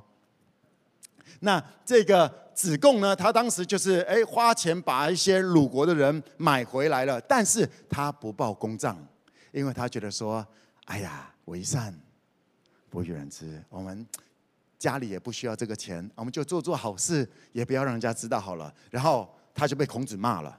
[1.40, 8.96] 那这个子贡呢，他当时就是哎花钱把一些鲁国的人买回来了，但是他不报公账，
[9.52, 10.44] 因为他觉得说，
[10.86, 11.94] 哎呀，为善
[12.88, 14.06] 不欲人知，我们
[14.78, 18.72] 家里也不需要这个钱，我们就做做好事，也不要让人家知道好了。
[18.90, 20.58] 然后他就被孔子骂了。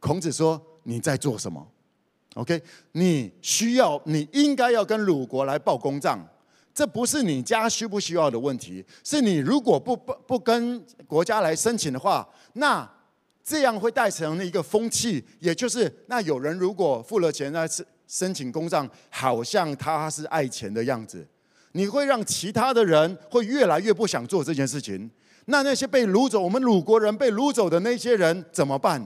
[0.00, 1.66] 孔子说：“你在做什么
[2.34, 6.26] ？OK，你需要，你应该要跟鲁国来报公账。”
[6.74, 12.88] 这不是你家需不需要的问题，是你如果不不不跟国家来申请的话，那
[13.42, 21.26] 这样会带成一个风气，也就是那有人如果付了钱来申申请公账，好像他是爱钱的样子，
[21.72, 25.10] 你会让其他的人会越来越不想做这件事情。
[25.46, 29.04] 那那些被掳走，我们鲁国人被掳走的那些人怎么办？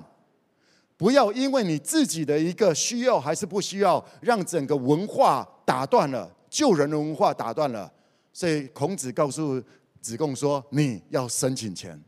[1.03, 6.33] 不要因为你自己的一个需要还是不需要，让整个文化打断了。
[6.49, 7.93] 救人的文化打断了，
[8.33, 9.61] 所以孔子告诉
[10.01, 12.01] 子贡说：“你要申请钱。”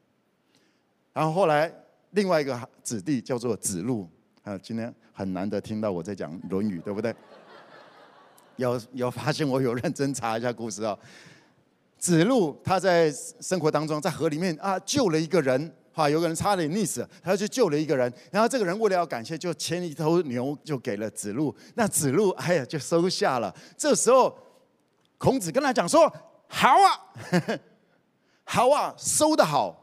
[1.13, 1.69] 然后后来
[2.11, 4.09] 另外一个子弟叫做子路，
[4.45, 7.13] 啊，今天很难得听到我在讲《论语》，对不对？
[8.55, 10.97] 有有发现我有认真查一下故事啊？
[11.99, 15.75] 子路他在生活当中在河里面啊救了一个人。
[15.95, 18.13] 哈，有个人差点溺死，他就救了一个人。
[18.33, 21.55] 然后这个人为了要感谢，就牵一头牛就给了子路。
[21.77, 23.55] 那子路哎呀就收下了。
[23.79, 24.37] 这时候
[25.17, 26.13] 孔子跟他讲说
[26.49, 27.59] ：“好啊，
[28.45, 29.81] 好啊，收得好。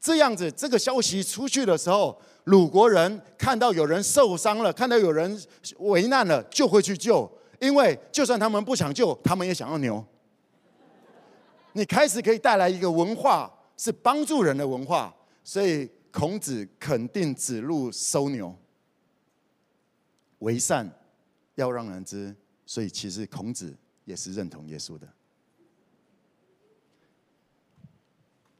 [0.00, 5.42] 这样子，这个消息出去的时候，鲁国人看到有人受伤了，看到有人
[5.80, 7.28] 危难了，就会去救。
[7.58, 10.02] 因为就算他们不想救，他们也想要牛。
[11.72, 15.12] 你开始可以带来一个文化，是帮助人的文化。
[15.48, 18.54] 所以孔子肯定指鹿收牛，
[20.40, 20.86] 为善
[21.54, 22.36] 要让人知。
[22.66, 25.08] 所以其实孔子也是认同耶稣的。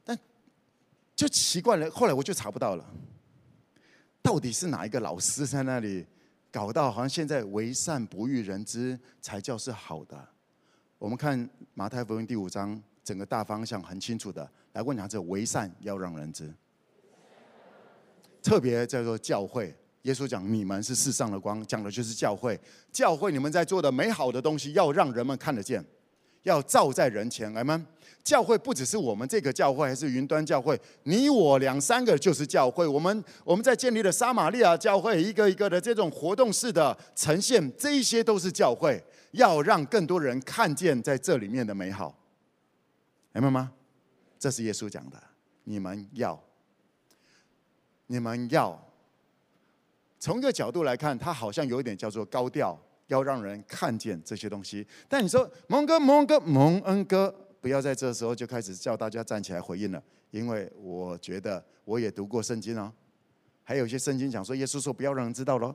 [0.03, 0.17] 但
[1.15, 2.83] 就奇怪了，后来我就查不到了，
[4.23, 6.07] 到底是哪一个老师在那里
[6.51, 10.27] 搞到好像现在为善不欲人知才叫是好的？
[10.97, 16.51] 我们看马太福音第五章，整个大方向很清楚的，来问讲这为善要让人知。
[18.49, 22.59] 特别叫做教会，耶稣讲你们是世上的光，讲的就是教会。
[22.91, 25.85] 教会你们在做的美好的东西，要让人们看得见，
[26.41, 27.53] 要照在人前。
[27.53, 27.85] 阿们。
[28.23, 32.87] 教会不只是我们这个教会，还是云端教会，你我两三个就是教会。
[32.87, 38.99] 我们我们在建立的撒玛利亚教会，一个一个的这种活动式的呈现，这一些都是教会，
[39.33, 42.17] 要让更多人看见在这里面的美好。
[43.31, 43.71] 明白吗？
[44.39, 45.21] 这是耶稣讲的，
[45.65, 46.48] 你们要。
[48.11, 48.77] 你们要
[50.19, 54.85] 从一个角度来看，他好像有一点叫做高调，要让人看见这些东西。
[55.07, 62.91] 但你说蒙哥、蒙哥、蒙恩哥，不要在这时候就开始叫大家站起来回应了，因为我觉得我也读过圣经哦，
[63.63, 65.73] 还有一些圣经讲说，耶稣说不要让人知道喽，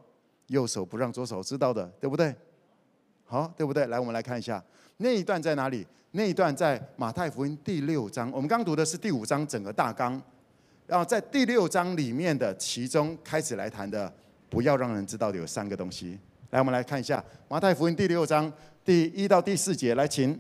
[0.49, 2.35] 右手不让左手知道的，对不对？
[3.25, 3.87] 好，对不对？
[3.87, 4.63] 来，我们来看一下
[4.97, 5.87] 那一段在哪里？
[6.11, 10.21] 那一段在马太福音第六章，我们刚读的是第五章整个大纲。
[10.87, 14.13] 然后在第六章里面的其中开始来谈的，
[14.51, 16.19] 不要让人知道的有三个东西。
[16.51, 18.53] 来，我们来看一下马太福音第六章
[18.85, 20.39] 第一到第四节，来，请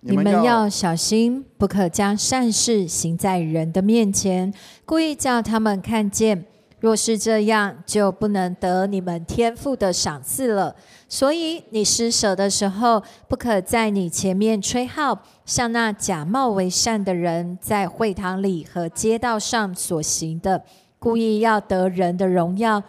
[0.00, 4.52] 你们要小心，不可将善事行在人的面前，
[4.84, 6.44] 故意叫他们看见。
[6.86, 10.76] 若是这样，就不能得你们天父的赏赐了。
[11.08, 20.62] 所以你施舍的时候，不可在你前面吹号，像那假冒为善的人在会堂里和街道上所行的，
[21.00, 22.80] 故意要得人的荣耀。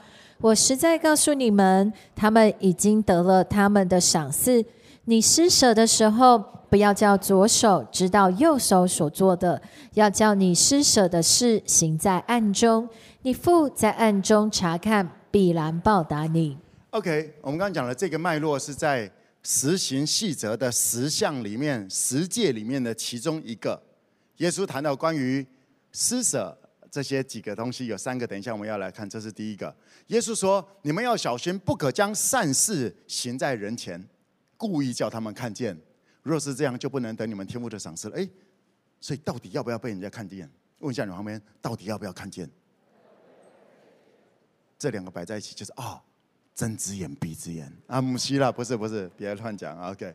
[0.42, 4.64] 我实在告诉你们，他们已经得了他们的赏赐。
[5.10, 6.38] 你施舍的时候，
[6.70, 9.62] 不要叫左手知道右手所做的，
[9.94, 12.90] 要叫你施舍的事行在暗中。
[13.22, 16.58] 你父在暗中查看，必然报答你。
[16.90, 19.10] OK，我们刚刚讲的这个脉络是在
[19.44, 23.82] 实行细则的十项里面，十诫里面的其中一个。
[24.40, 25.48] 耶稣谈到关于
[25.94, 26.56] 施舍
[26.92, 28.28] 这些几个东西，有三个。
[28.28, 29.74] 等一下我们要来看，这是第一个。
[30.08, 34.06] 耶稣说：“你们要小心，不可将善事行在人前，
[34.58, 35.80] 故意叫他们看见。
[36.24, 38.28] 若是这样，就不能得你们天父的赏赐了。”哎，
[39.00, 40.50] 所以到底要不要被人家看见？
[40.80, 42.50] 问一下你旁边，到底要不要看见？
[44.78, 45.72] 这两个摆在一起，就是。
[45.78, 46.02] 哦
[46.58, 49.80] 睁只眼闭只眼啊，母西了，不是不是，别乱讲。
[49.92, 50.12] OK，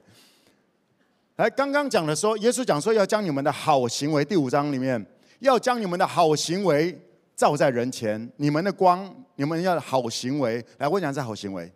[1.36, 5.06] 来，刚刚讲的说，耶稣讲说要将你们的好行为，第五章里面
[5.38, 7.00] 要将你们的好行为
[7.36, 10.60] 照在人前，你们的光，你们要好行为。
[10.78, 11.72] 来，我讲这好行为，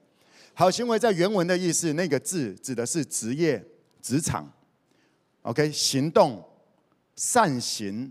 [0.58, 3.62] 好行为在原文的意思，那个字指的是职业、
[4.00, 4.50] 职场。
[5.42, 6.42] OK，行动、
[7.14, 8.10] 善行。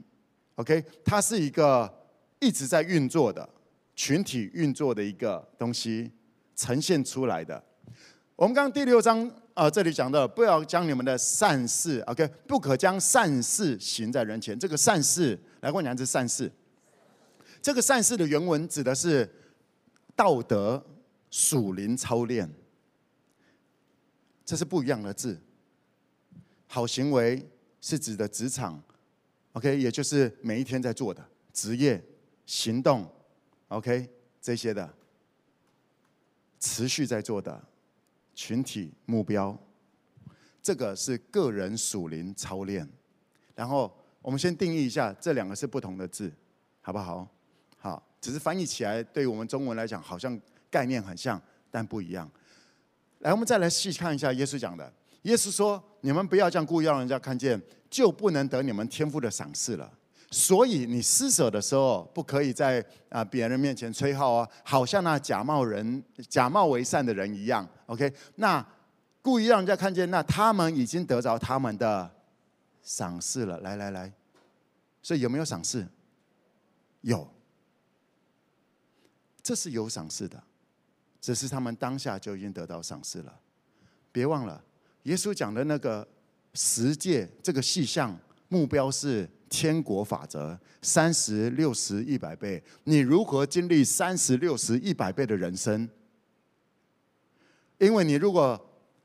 [0.53, 1.91] OK，它是一个
[2.39, 3.49] 一直在运作的
[3.95, 6.12] 群体运作的一个东西。
[6.55, 7.62] 呈现出来的，
[8.38, 14.58] 我们刚刚第六章啊、呃，这里讲的，不要将你们的善事，OK，不可将善事行在人前。
[14.58, 16.49] 这个善事，来问你们，这善事，
[17.62, 19.29] 这个善事的原文指的是
[20.15, 20.81] 道德
[21.36, 22.50] 属灵操练，
[24.45, 25.38] 这是不一样的字。
[26.65, 27.45] 好行为
[27.82, 28.82] 是指的职场
[29.52, 31.21] ，OK，也就是每一天在做的
[31.52, 32.02] 职业
[32.45, 33.06] 行动
[33.67, 34.10] ，OK，
[34.41, 34.89] 这些的。
[36.58, 37.62] 持续在做的
[38.34, 39.56] 群体目标，
[40.63, 42.89] 这个是个人属灵操练。
[43.54, 46.32] 然后我们先定义一下，这两个是不同的字，
[46.80, 47.28] 好不好？
[47.78, 50.39] 好，只是翻译起来对于我们中文来讲，好像
[50.76, 52.30] 概念很像，但不一样。
[53.20, 54.92] 来，我们再来细看一下耶稣讲的。
[55.22, 57.60] 耶稣说：“你们不要这样故意让人家看见，
[57.90, 59.90] 就不能得你们天赋的赏赐了。”
[60.30, 67.66] 所以你施舍的时候，不可以在啊别人面前吹号啊，好像那假冒人、假冒为善的人一样。
[67.86, 68.64] OK，那
[69.22, 72.12] 故意让人家看见，那他们已经得着他们的
[72.84, 73.58] 赏赐了。
[73.62, 74.12] 来来来，
[75.02, 75.88] 所以有没有赏赐？
[77.00, 77.26] 有，
[79.42, 80.44] 这是有赏赐的，
[81.26, 83.34] 只是他们当下就已经得到赏赐了。
[84.12, 84.64] 别忘了，
[85.04, 86.08] 耶稣讲的那个
[86.54, 88.16] 十诫这个细项
[88.48, 89.28] 目标是。
[89.48, 92.62] 天国法则，三十六十一百倍。
[92.84, 95.88] 你如何经历三十六十一百倍的人生？
[97.78, 98.60] 因为你如果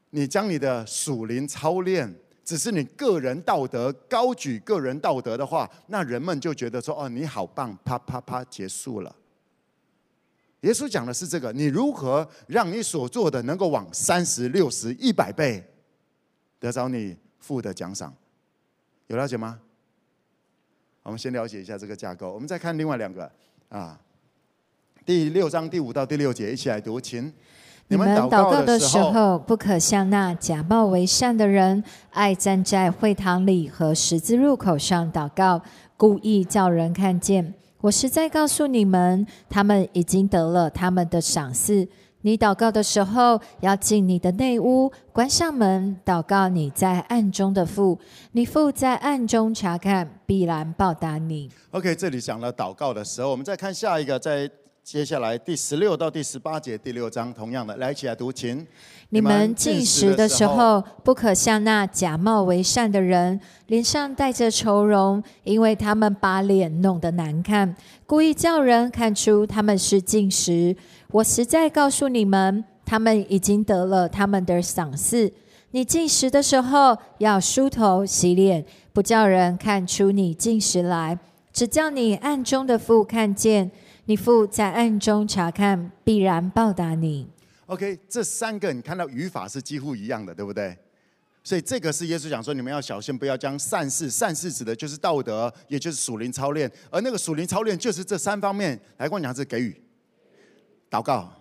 [0.09, 9.15] 你将你的属灵操练只是你个人道德高举个人道德的话，那人们就觉得说：“哦，你好棒！”啪啪啪，结束了。
[10.63, 15.65] 耶稣讲的是这个：你如何让你所做的能够往三十六十一百倍
[16.59, 18.13] 得着你父的奖赏？
[19.07, 19.59] 有了解吗？
[21.03, 22.33] 我们先了解一下这个架构。
[22.33, 23.31] 我们再看另外两个
[23.71, 23.99] 啊，
[25.07, 27.33] 第六章第五到第六节，一起来读，请。
[27.89, 35.61] 你们祷告的时候，不可像那假冒为善的人，爱站在会堂里和十字路口上祷告，
[35.97, 37.53] 故意叫人看见。
[37.81, 41.89] 我实在告诉你们，他们已经得了他们的赏赐。
[42.23, 47.99] 你祷告的时候，要进你的内屋，关上门，祷告你在暗中的父。
[48.33, 51.51] 你父在暗中查看，必然报答你。
[51.71, 54.51] OK，这里讲了祷告的时候，我们再看下一个，在。
[54.93, 58.67] 接下来第十六到第十八节，第六章同样的，来一起来读，请。
[59.11, 70.75] 你们进食的时候，不可像那假冒为善的人，脸上带着愁容，因为他们把脸弄得难看，故意叫人看出他们是进食。
[71.13, 75.33] 我实在告诉你们，他们已经得了他们的赏赐。
[75.71, 81.17] 你进食的时候，要梳头洗脸，不叫人看出你进食来，
[81.53, 83.71] 只叫你暗中的父看见。
[84.07, 87.29] 你父在暗中察看，必然报答你。
[87.67, 90.77] OK，这三个你看到语法是几乎一样的，对不对？
[91.45, 96.71] 所以这个是耶稣讲说，你们要小心，不要将善事，善事指的就是道德，也就是属灵操练。
[96.91, 98.79] 而那个属灵操练就是这三方面。
[98.99, 99.75] 来，跟我讲是给予、
[100.91, 101.33] 祷告、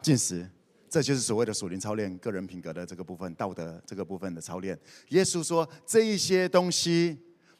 [0.00, 0.48] 进食，
[0.88, 4.76] 这就是所谓的属灵操练，个人品格的这个部分，道德这个部分的操练。
[5.10, 7.16] 耶稣说，这一些东西，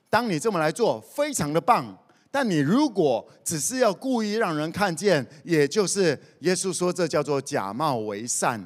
[0.09, 1.97] 当你这么来做，非常的棒。
[2.37, 6.09] 但你如果只是要故意让人看见，也就是
[6.41, 8.61] 耶稣说这叫做假冒为善。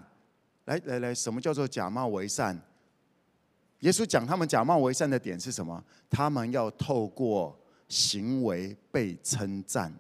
[0.65, 2.61] 来来来，什么叫做假冒为善？
[3.79, 5.81] 耶稣讲他们假冒为善的点是什么？
[6.11, 7.57] 他们要透过
[7.87, 9.95] 行为被称赞。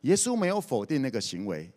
[0.00, 1.70] 耶稣没有否定那个行为，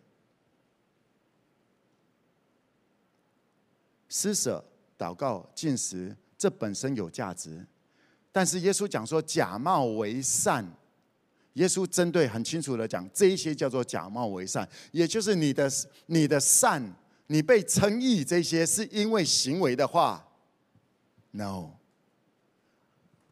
[4.08, 4.64] 施舍、
[4.96, 7.66] 祷告、进食，这本身有价值。
[8.36, 10.62] 但是耶稣讲说假冒为善，
[11.54, 15.72] 耶稣针对很清楚的讲，这一些叫做假冒为善，也就是你的
[16.04, 16.82] 你的善，
[17.28, 20.22] 你被称义这些是因为行为的话
[21.30, 21.70] ，no，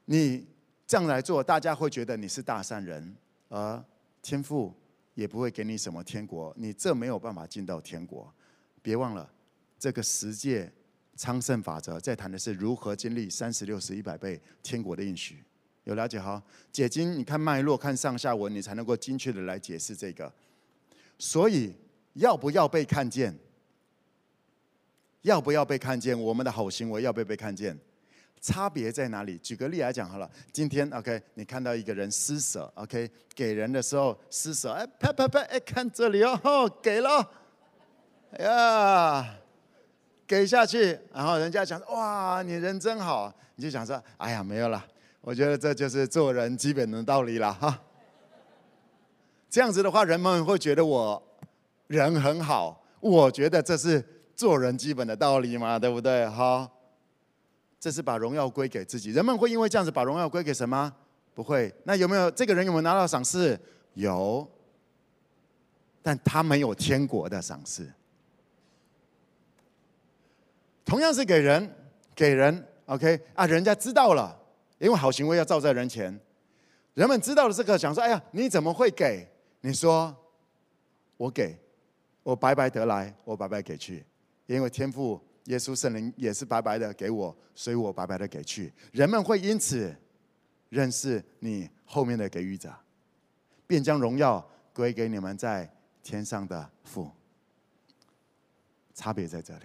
[0.06, 0.46] 你
[0.86, 3.14] 这样来做，大家会觉得你是大善人，
[3.50, 3.84] 而
[4.22, 4.74] 天父
[5.12, 8.32] 也不会给你什么天国，你这没有办法进到天国。
[8.80, 9.30] 别忘了
[9.78, 10.72] 这个十诫。
[11.16, 15.42] 昌盛法则在谈的是如何经历三十六十一百倍天国的应许，
[15.84, 16.42] 有了解哈？
[16.72, 20.32] 解经你看脉络，看上下文，你才能够精确的来解释这个。
[21.18, 21.74] 所以
[22.14, 23.38] 要不要被看见？
[25.22, 26.20] 要不要被看见？
[26.20, 27.78] 我们的好行为要不要被看见？
[28.40, 29.38] 差别在哪里？
[29.38, 30.30] 举个例来讲好了。
[30.52, 37.30] 今天 OK，你看到一个人施舍 OK，给人的时候施舍，哎拍拍拍，哎看这里哦，给了，
[38.40, 39.36] 呀。
[40.26, 44.84] 给下去，然后人家讲哇，你人真好，你就想说，哎呀，没有了。
[45.20, 47.80] 我觉得这就是做人基本的道理了哈。
[49.48, 51.22] 这样子的话，人们会觉得我
[51.86, 52.82] 人很好。
[53.00, 54.02] 我觉得这是
[54.34, 56.26] 做人基本的道理嘛，对不对？
[56.28, 56.70] 哈，
[57.78, 59.10] 这是把荣耀归给自己。
[59.12, 60.92] 人们会因为这样子把荣耀归给什么？
[61.34, 61.72] 不会。
[61.84, 63.58] 那有没有这个人有没有拿到赏赐？
[63.94, 64.46] 有，
[66.02, 67.90] 但他没有天国的赏赐。
[70.84, 71.74] 同样是给人，
[72.14, 74.38] 给人，OK 啊，人家知道了，
[74.78, 76.20] 因为好行为要照在人前。
[76.92, 79.28] 人们知道了这个，想说：“哎呀，你怎么会给？”
[79.62, 80.14] 你说
[81.16, 81.58] ：“我给，
[82.22, 84.04] 我白白得来，我白白给去。
[84.46, 88.72] 因为天赋耶稣圣灵也是白白的给我，所以我白白的给去。
[88.92, 89.92] 人们会因此
[90.68, 92.72] 认识你后面的给予者，
[93.66, 95.68] 便将荣耀归给你们在
[96.02, 97.10] 天上的父。
[98.94, 99.64] 差别在这里。”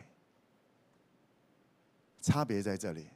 [2.22, 3.08] 差别在这里，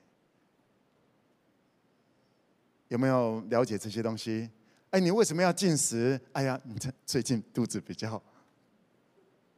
[2.88, 4.50] 有没有了解这些东西？
[4.92, 6.20] 哎，你为什么要进食？
[6.32, 8.22] 哎呀，你这最近肚子比较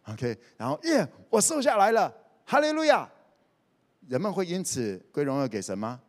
[0.06, 2.12] OK，然后耶，我瘦下来了，
[2.46, 3.10] 哈利路亚！
[4.08, 6.02] 人们会因此归荣耀给神吗？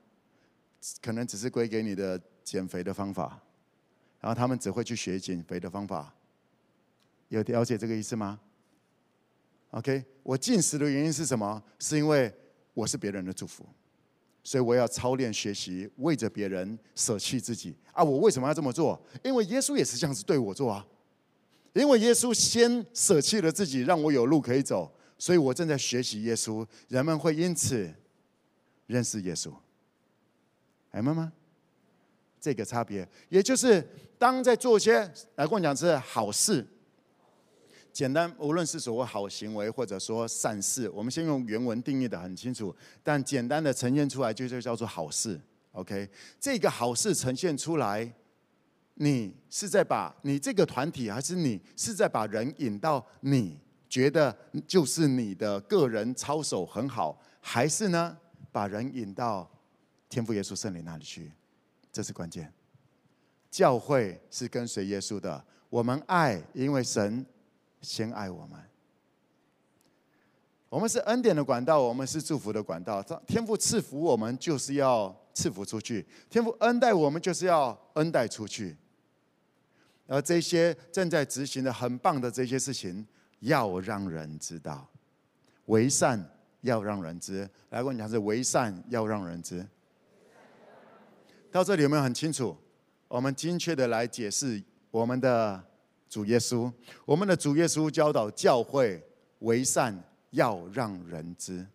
[1.03, 3.41] 可能只是归给你的减肥的方法，
[4.21, 6.15] 然后他们只会去学减肥的方法。
[7.29, 8.41] 有了解这个意思吗
[9.73, 11.63] ？OK，我进食的原因是什么？
[11.79, 12.33] 是因为。
[12.77, 13.65] 我是别人的祝福，
[14.45, 18.05] 所以我要操练学习，为着别人舍弃自己啊！
[18.05, 19.01] 我为什么要这么做？
[19.25, 20.87] 因为耶稣也是这样子对我做啊！
[21.73, 26.67] 因为耶稣先舍弃了自己，让我有路可以走，所以我正在学习耶稣。
[26.89, 27.91] 人们会因此
[28.87, 29.51] 认识耶稣。
[30.93, 31.33] 明白吗？
[32.39, 33.83] 这个差别，也就是
[34.19, 35.01] 当在做一些
[35.37, 36.67] 来跟我讲是好事，
[37.97, 45.41] 简单，无论是所谓好行为或者说善事，我们先用原文定义的很清楚，但简单的呈现出来就就叫做好事。
[45.73, 46.07] OK，
[46.39, 48.13] 这个好事呈现出来，
[48.97, 54.37] 你是在把你这个团体，还是你是在把人引到你觉得
[54.67, 58.15] 就是你的个人操守很好，还是呢
[58.53, 59.51] 把人引到
[60.11, 61.33] 天父耶稣圣灵那里去？
[61.91, 62.53] 这是关键。
[63.51, 67.25] 教会是跟随耶稣的，我们爱，因为神
[67.81, 68.59] 先爱我们。
[70.69, 73.03] 我们是恩典的管道，我们是祝福的管道。
[73.27, 78.77] 天父赐福我们，就是要赐福出去；天父恩待我们，就是要恩待出去。
[80.09, 83.07] 而这些正在执行的很棒的这些事情，
[83.41, 84.87] 要让人知道，
[85.67, 86.23] 为善
[86.61, 87.49] 要让人知。
[87.71, 89.67] 来，我跟你讲，是为善要让人知。
[91.51, 92.57] 到这里有没有很清楚？
[93.09, 95.65] 我们精确的来解释我们的
[96.09, 96.73] 主耶稣。
[97.05, 99.03] 我们的主耶稣教导教会
[99.41, 99.97] 为善
[100.31, 101.67] 要让人知，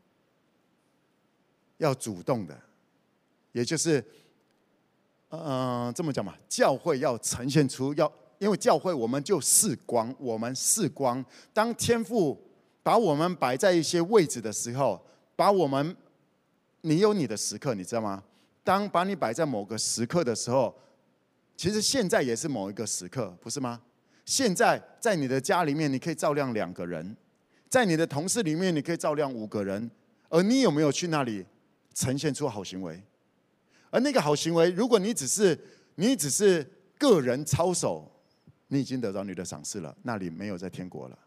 [1.78, 2.60] 要主动的，
[3.52, 4.04] 也就是，
[5.30, 11.24] 嗯、这么讲嘛，教会要呈现出要，因为教会我们就是光，我们是光。
[11.54, 12.40] 当天父
[12.84, 15.04] 把我们摆在一些位置的时候，
[15.36, 15.96] 把我们，
[16.82, 18.24] 你有你的时刻，你知道吗？
[18.64, 20.76] 当把你摆在某个时刻的时候，
[21.58, 23.82] 其实现在也是某一个时刻，不是吗？
[24.26, 27.16] 现在在你的家里面，你可以照亮两个人；
[27.70, 29.90] 在你的同事里面，你可以照亮五个人。
[30.30, 31.46] 而你有没有去那里
[31.94, 33.02] 呈现出好行为？
[33.90, 35.60] 而那个好行为，如果你只是
[35.96, 36.66] 你只是
[36.98, 38.10] 个人操守，
[38.68, 41.20] 你已经得到你的赏赐了，那里没有在天国了。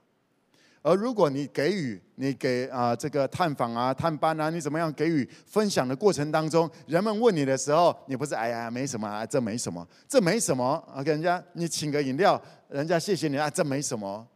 [0.86, 14.28] 而如果你给予，你给啊这个探访啊、探班啊，你怎么样给予分享的过程当中，人们问你的时候，你不是哎呀没什么啊，这没什么，这没什么啊，给人家你请个饮料，人家谢谢你啊，这没什么，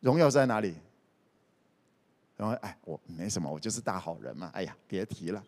[0.00, 0.74] 荣耀在哪里？
[2.36, 5.42] 然后哎，我没什么，我就是大好人嘛，哎呀，别提了。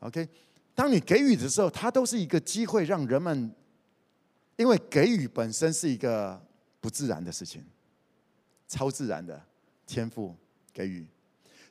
[0.00, 0.28] OK，OK，
[0.74, 3.50] 当你给予的时候，它都是一个机会，让人们，
[4.56, 6.38] 因为给予本身是一个。
[6.84, 7.64] 不自然的事情，
[8.68, 9.42] 超自然的
[9.86, 10.36] 天赋
[10.70, 11.06] 给予。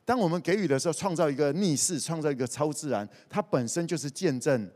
[0.04, 4.68] 当我们给予的时候，创造一个逆势，创造一个超自然，它本身就是见证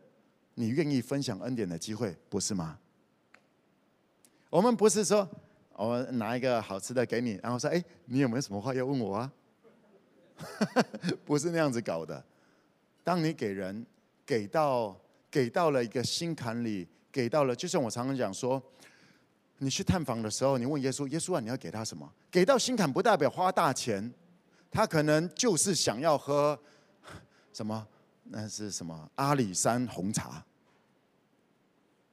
[0.53, 2.77] 你愿意分享恩典的机会，不是吗？
[4.51, 5.27] 我们不是说
[5.73, 9.33] 我们拿一个好吃的给你，然后说：“哎，你有没有什么话要问我啊？”
[11.25, 12.23] 不是那样子搞的。
[13.03, 13.83] 当你给人
[14.23, 14.95] 给到
[15.31, 18.61] 给到了一个心坎里，给到了，就像我常常讲说。
[19.59, 24.13] 你去探访的时候，你问耶稣：“耶稣啊，你要给他什么？”给到心坎不代表花大钱，
[24.69, 26.57] 他可能就是想要喝
[27.51, 27.87] 什么？
[28.25, 29.09] 那是什么？
[29.15, 30.45] 阿里山红茶。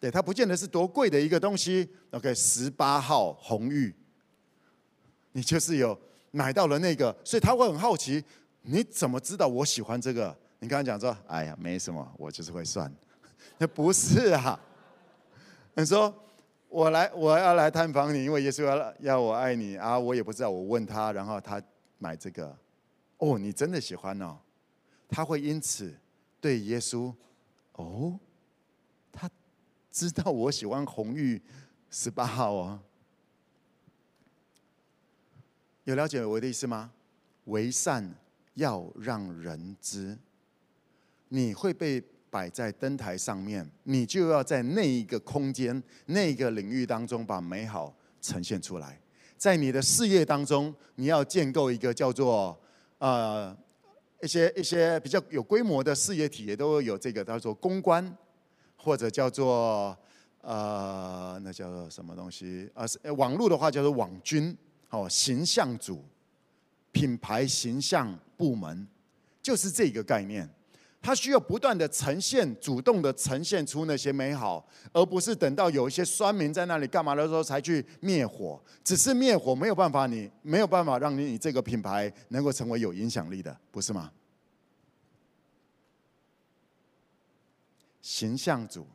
[0.01, 1.87] 对，他不见得是多贵的一个东西。
[2.13, 3.95] OK，十八号红玉，
[5.33, 5.99] 你就是有
[6.31, 8.25] 买到了那个，所以他会很好奇，
[8.63, 10.35] 你怎么知道我喜欢这个？
[10.61, 12.91] 你刚才讲说：“哎呀，没什么，我就是会算。”
[13.59, 14.59] 那不是啊，
[15.75, 16.15] 你说。
[16.75, 19.97] 我来，我要来探访你，因为耶稣要要我爱你啊！
[19.97, 21.63] 我也不知道，我问他，然后他
[21.99, 22.59] 买这个。
[23.19, 24.37] 哦，你真的喜欢哦？
[25.09, 25.97] 他会因此
[26.41, 27.15] 对耶稣，
[27.75, 28.19] 哦，
[29.13, 29.31] 他
[29.89, 31.41] 知道我喜欢红玉
[31.91, 32.81] 十八号哦。
[35.85, 36.91] 有了解我的意思吗？
[37.45, 38.13] 为善
[38.55, 40.19] 要让人知，
[41.29, 42.03] 你会被。
[42.35, 49.01] 摆在灯台上面，你就要在那一个空间、那个领域当中把美好呈现出来。
[49.39, 52.61] 在你的事业当中，你要建构一个叫做
[52.99, 53.57] 呃
[54.21, 58.05] 一些一些比较有规模的事业体，也都有这个叫做公关，
[58.77, 59.97] 或者叫做
[60.41, 62.85] 呃那叫做什么东西啊？
[63.03, 64.57] 呃，网络的话叫做网军，
[64.91, 66.03] 哦，形象组、
[66.91, 68.89] 品牌形象部门，
[69.41, 70.51] 就是这个概念。
[71.05, 78.59] 他需要不断的呈现，主动的呈现出那些美好，而不是等到有一些酸民在那里干嘛的时候才去灭火。
[78.83, 84.11] 只是灭火没有办法你，没有办法让你你这个品牌能够成为有影响力的，不是吗？
[88.01, 88.87] 形象组，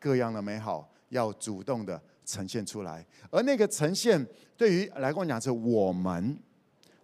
[0.00, 4.26] 各样的美好要主动的呈现出来，而那个呈现
[4.56, 6.38] 对于来跟我讲是我们，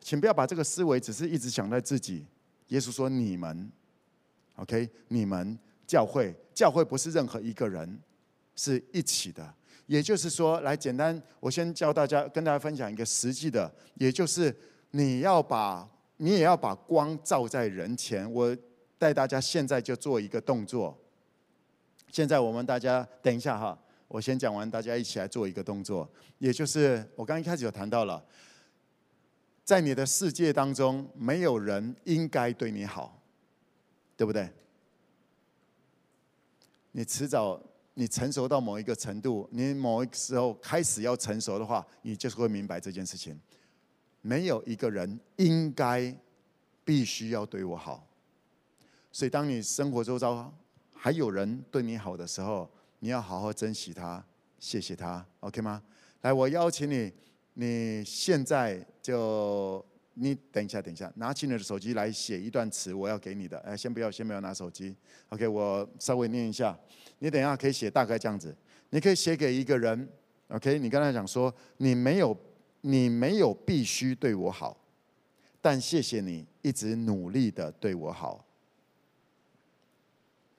[0.01, 2.24] 请不要把这个思维只是一直想在自己。
[2.68, 3.70] 耶稣说你们。
[4.61, 7.98] OK，你们教会教会不是任何一个人，
[8.54, 9.54] 是一起的。
[9.86, 14.54] 也就是说，来简单，我先教大家，跟大家分享一个实际的，也就是
[14.90, 15.88] 你要把
[16.18, 18.30] 你也要把光照在人前。
[18.30, 18.56] 我
[18.98, 20.96] 带大家现在就做一个动作。
[22.12, 23.76] 现在我们大家等一下哈，
[24.08, 26.08] 我先讲完，大家一起来做一个动作，
[26.38, 28.22] 也就是我刚一开始有谈到了，
[29.64, 33.20] 在你的世界当中，没有人应该对你好，
[34.21, 34.47] 对不对？
[36.93, 37.59] 你迟早，
[37.95, 43.41] 你成熟到某一个程度，你某一个时候开始要成熟的话，你就是会明白这件事情。
[44.21, 46.14] 没有一个人应该
[46.85, 48.07] 必须要对我好，
[49.11, 50.53] 所以当你生活周遭
[50.93, 54.23] 还有人对你好的时候，你要好好珍惜他，
[54.59, 55.83] 谢谢他，OK 吗？
[56.21, 57.11] 来，我邀请你，
[57.55, 59.83] 你现在就
[60.14, 63.58] 你等一下，等一下，拿起你的手机来写一段词，我要给你的。
[63.61, 64.94] 哎，先不要，先不要拿手机
[65.30, 66.78] ，OK，我稍微念一下。
[67.18, 68.54] 你等一下可以写大概这样子，
[68.90, 70.08] 你可以写给一个人
[70.48, 72.36] ，OK，你跟他讲说，你没有。
[72.82, 74.74] 你没有必须对我好，
[75.61, 78.42] 但谢谢你一直努力的对我好。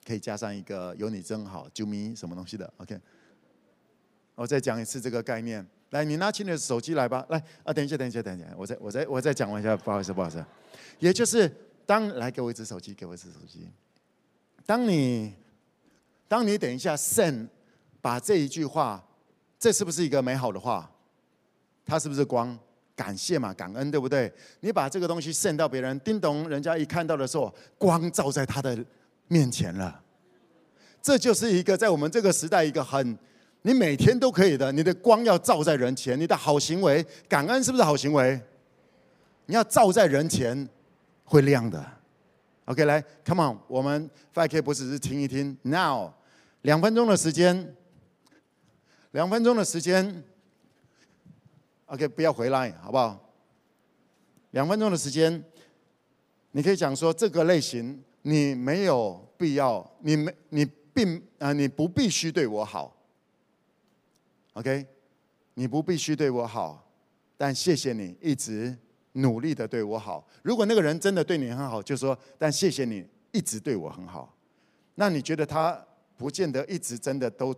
[0.06, 2.96] 可以加上一个有你真好，啾咪什么东西的，OK。
[4.36, 10.44] 我再讲一次这个概念，来，你拿起你的手机来吧，来啊，等一下，等一下，等一下，我再我再我再讲完一下，不好意思，不好意思。
[10.98, 11.50] 也就是
[11.86, 13.68] 当来给我一只手机，给我一只手机。
[14.66, 15.34] 当你
[16.28, 17.48] 当你等一下 send
[18.00, 19.04] 把这一句话，
[19.58, 20.90] 这是不是一个美好的话？
[21.84, 22.58] 它是不是光？
[22.94, 24.32] 感谢嘛，感恩对不对？
[24.60, 28.84] 你把这个东西送到别人，叮咚，人家一看到的时候，光照在他的
[29.28, 30.00] 面前了。
[31.00, 33.18] 这就是一个在我们这个时代一个很，
[33.62, 38.40] 你每天都可以的，你的光要照在人前，你的好行为，感恩是不是好行为？
[39.46, 40.68] 你要照在人前，
[41.24, 41.84] 会亮的。
[42.64, 46.10] OK，来，Come on，我们 5K 不只是听一听，Now，
[46.62, 47.74] 两分钟的时间，
[49.10, 50.22] 两分钟的时间。
[51.86, 53.20] OK，不要回来，好不好？
[54.52, 55.44] 两分钟的时间，
[56.52, 62.96] 你可以讲说这个类型，你没有必要，你没你并啊，你不必须对我好。
[64.54, 64.86] OK，
[65.54, 66.86] 你不必须对我好，
[67.36, 68.76] 但谢谢你一直
[69.12, 70.26] 努力的对我好。
[70.42, 74.34] 如果那个人真的对你很好，就说，但谢谢你一直对我很好。
[74.94, 75.82] 那你觉得他
[76.16, 77.54] 不见得一直真的都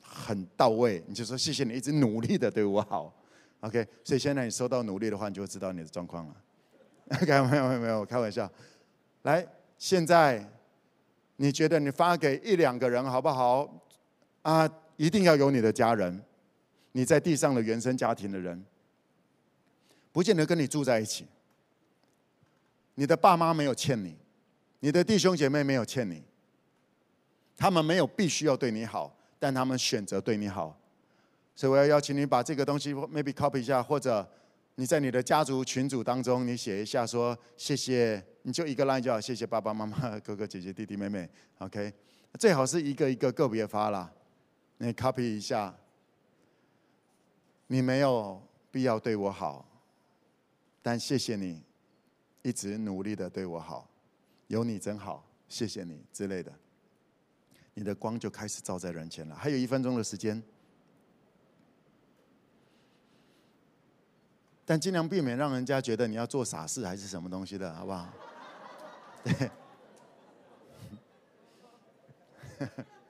[0.00, 3.14] 很到位，你就说谢谢你一直努力的对我好。
[3.60, 6.36] OK，所以现在你收到努力的话，你就会知道你的状况了。
[7.22, 8.50] OK，没有没有没有，开玩笑。
[9.22, 9.46] 来，
[9.78, 10.44] 现在
[11.36, 13.72] 你觉得你发给一两个人好不好？
[14.42, 16.20] 啊，一定要有你的家人，
[16.92, 18.64] 你在地上的原生家庭的人，
[20.12, 21.26] 不见得跟你住在一起。
[22.94, 24.14] 你的爸妈没有欠你，
[24.80, 26.22] 你的弟兄姐妹没有欠你，
[27.56, 30.78] 他们没有必须要对你好，但他们选择对你好。
[31.54, 34.30] 所以我要邀请你把这个东西 maybe copy 一下，或者
[34.74, 41.26] 你在你的家族群组当中，你写一下说谢谢，你就一个 line 就好，谢谢爸爸妈妈、哥哥姐姐、弟弟妹妹
[41.58, 41.90] ，OK，
[42.38, 44.12] 最好是一个一个个别发啦，
[44.76, 45.74] 你 copy 一下。
[47.72, 48.38] 你没有
[48.70, 49.66] 必要对我好，
[50.82, 51.62] 但谢谢你
[52.42, 53.88] 一直努力的对我好，
[54.48, 56.52] 有你真好，谢谢你之类的，
[57.72, 59.34] 你的光就开始照在人前了。
[59.34, 60.42] 还有一分钟的时间。
[64.66, 68.06] 但尽量避免让人家觉得你要做傻事还是什么东西的，好不好？
[69.24, 69.50] 对。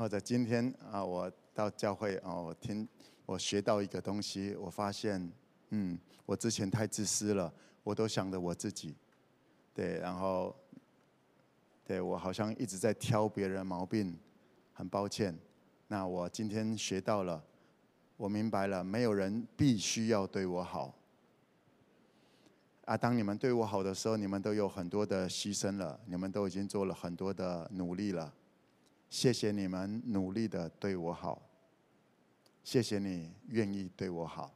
[0.00, 2.88] 或者今天啊，我到教会啊，我听
[3.26, 5.30] 我学到一个东西，我发现，
[5.68, 8.96] 嗯，我之前太自私了，我都想着我自己，
[9.74, 10.56] 对，然后，
[11.84, 14.18] 对我好像一直在挑别人毛病，
[14.72, 15.38] 很抱歉。
[15.88, 17.44] 那我今天学到了。
[18.16, 20.94] 我明白了，没有人必须要对我好。
[22.86, 28.32] 啊，当你们对我好的时候，你们都有很多的牺牲了，你们都已经做了很多的努力了。
[29.10, 31.42] 谢谢你们努力的对我好，
[32.62, 34.54] 谢谢你愿意对我好，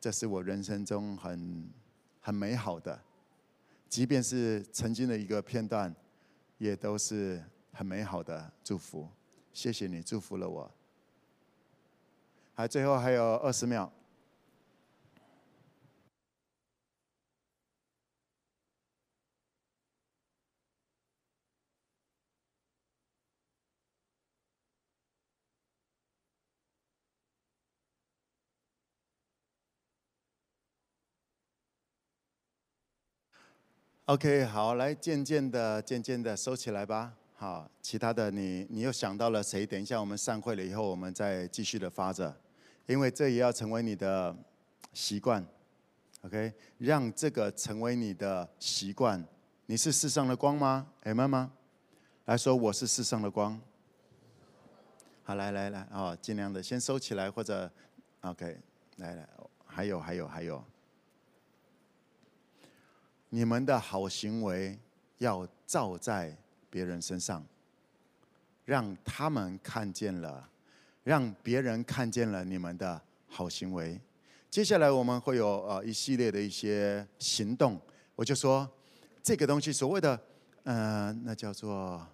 [0.00, 1.70] 这是我人生中很
[2.20, 3.00] 很美好的，
[3.88, 5.94] 即便是曾经的一个片段，
[6.58, 9.08] 也都是很美好的祝福。
[9.52, 10.70] 谢谢你祝福了我。
[12.54, 13.92] 还最后还有二十秒。
[34.08, 37.12] OK，好，来渐渐的、渐渐的收起来吧。
[37.34, 39.66] 好，其他的你你又想到了谁？
[39.66, 42.34] 等一下我们散会了以后，我们再继续的发着。
[42.86, 44.34] 因为这也要成为你的
[44.94, 45.46] 习惯
[46.22, 49.22] ，OK，让这个成为你的习惯。
[49.66, 51.52] 你是世上的光吗？？M 吗？
[52.24, 53.60] 来说我是世上的光。
[55.22, 57.70] 好，来来来，哦，尽量的先收起来，或者
[58.22, 58.58] OK，
[58.96, 59.28] 来来，
[59.66, 60.64] 还有还有还有，
[63.30, 64.78] 你们的好行为
[65.18, 66.36] 要照在
[66.70, 67.44] 别人身上，
[68.64, 70.48] 让他们看见了，
[71.04, 74.00] 让别人看见了你们的好行为。
[74.50, 77.78] 接下来我们会有呃一系列的一些行动，
[78.14, 78.68] 我就说
[79.22, 80.18] 这个东西所谓的
[80.62, 82.06] 呃那叫做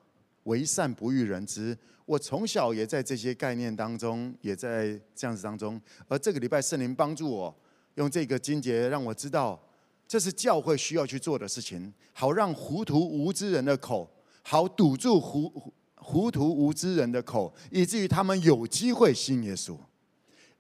[0.45, 1.77] 为善不欲人知。
[2.07, 5.81] 我从小也在这些概念当中，也在这样子当中。
[6.09, 7.55] 而这个礼拜圣灵帮助我
[7.95, 9.59] 用这个金节让我知道，
[10.07, 14.11] 这是教会需要去做的事情，好让糊涂无知人的口，
[14.43, 19.77] 好堵住糊糊涂无知人的口，以至于他们有机会信耶稣，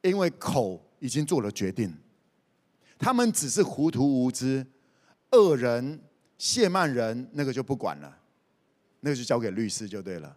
[0.02, 0.80] 因为口。
[1.00, 1.94] 已经做了决定，
[2.98, 4.66] 他们只是糊涂无知，
[5.32, 6.00] 恶人、
[6.38, 8.20] 亵慢人，那个就不管了，
[9.00, 10.34] 那个就交给律师就对了。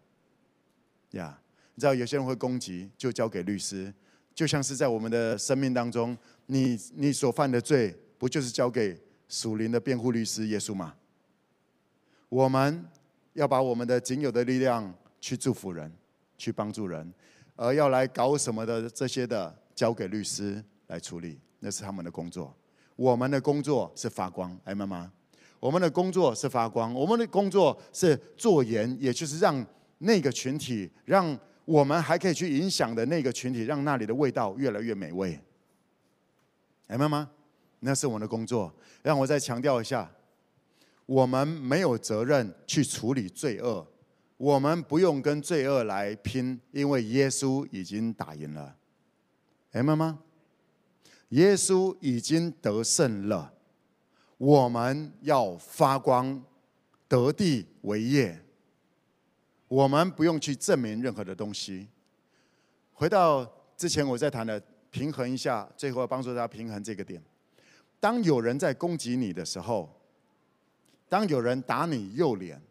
[1.12, 1.40] 呀，
[1.74, 3.94] 你知道有些人会攻击，就交给律师，
[4.36, 10.96] 就像是在我们的生命当中，你你所犯的罪，不就是交给属灵的辩护律师耶稣吗？
[12.30, 12.86] 我们
[13.34, 15.92] 要把我们的仅有的力量去祝福人，
[16.38, 17.14] 去帮助人，
[17.56, 19.58] 而要来搞什么的这些的。
[19.78, 22.52] 交给律师来处理，那是他们的工作。
[22.96, 25.12] 我们的工作是发光，哎，妈妈，
[25.60, 29.64] 我们的工作是发光，我们的工作是做盐，也就是让
[30.00, 35.40] 那个群体，让我们还可以去影响的那个群体，让那里的味道越来越美味。
[36.88, 37.30] 哎，妈妈，
[37.80, 38.74] 那是我们的工作。
[39.02, 40.12] 让我再强调一下，
[41.06, 43.88] 我们没有责任去处理罪恶，
[44.38, 48.76] 我们不用跟罪恶来拼，因为耶稣已经打赢了。
[49.72, 50.20] 明白吗？
[51.30, 53.54] 耶稣已经得胜了，
[54.38, 56.42] 我们要发光，
[57.08, 58.44] 得地为业。
[59.68, 61.90] 我们不用去证明任何的东西。
[62.94, 64.58] 回到之前我在谈的，
[64.90, 67.22] 平衡一下，最后帮助大家平衡这个点。
[68.00, 69.90] 当有人在攻击你的时候，
[71.10, 72.62] 当有人打你右脸，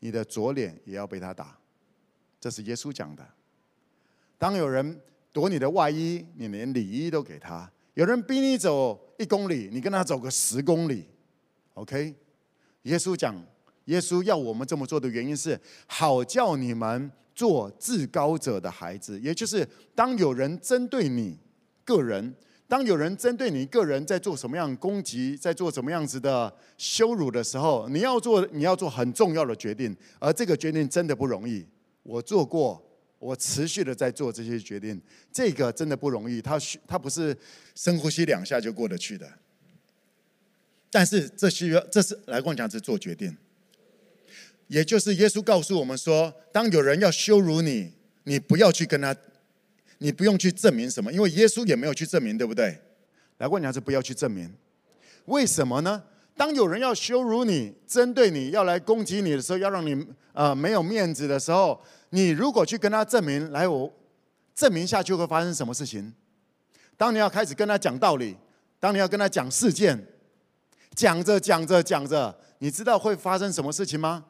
[0.00, 1.56] 你的左脸也要被他打，
[2.40, 3.26] 这是耶稣讲的。
[4.36, 5.00] 当有人
[5.32, 7.70] 夺你的外衣，你连里衣都给他。
[7.94, 11.06] 有人逼你走一公里，你跟他走个十公里
[11.74, 12.14] ，OK？
[12.82, 13.34] 耶稣讲，
[13.84, 19.18] 耶稣要我们这么做的原因是，好叫你们做至高者的孩子。
[19.20, 21.38] 也就是，当有人针对你
[21.84, 22.34] 个人，
[22.66, 31.64] 当有人针对你个人在做什么样攻击，在做什么样子的羞辱的时候，你要做，你要做很重要的决定，而这个决定真的不容易。
[32.02, 32.82] 我做过。
[33.20, 35.00] 我持续的在做这些决定，
[35.32, 36.42] 这个真的不容易。
[36.42, 37.34] 他需他不是
[37.74, 39.26] 深呼吸两下就过得去的，
[40.90, 43.34] 但是这需要这是来跟我讲是做决定，
[44.66, 47.92] 也就是耶稣告诉我们说，当有人要羞辱你，
[48.24, 49.16] 你不要去跟他，
[50.04, 52.78] 你不用去证明什么，因为耶稣也没有去证明，对不对？
[53.38, 54.52] 来问你，还是不要去证明，
[55.24, 56.02] 为什么呢？
[56.36, 61.80] 当有人要羞辱你、针对你要来攻击你的时候，要让你呃没有面子的时候。
[62.10, 63.90] 你如果去跟他证明，来我
[64.54, 66.12] 证明下去会发生什么事情？
[66.98, 68.36] 当你要开始跟他讲道理，
[68.78, 70.06] 当你要跟他讲事件，
[70.94, 74.26] 讲着讲着讲着，你知道会发生什么事情吗？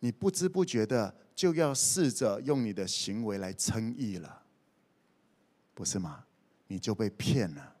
[0.00, 4.42] 你不知不觉的就要试着用你的行为来称义了，
[5.72, 6.24] 不是吗？
[6.66, 7.74] 你就被骗了。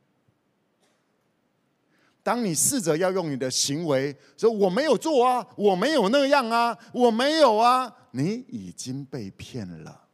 [2.22, 7.92] 当你试着要用你的行为说我没有做啊，我没有那样啊，我没有啊。
[8.12, 10.04] 你已经被骗了，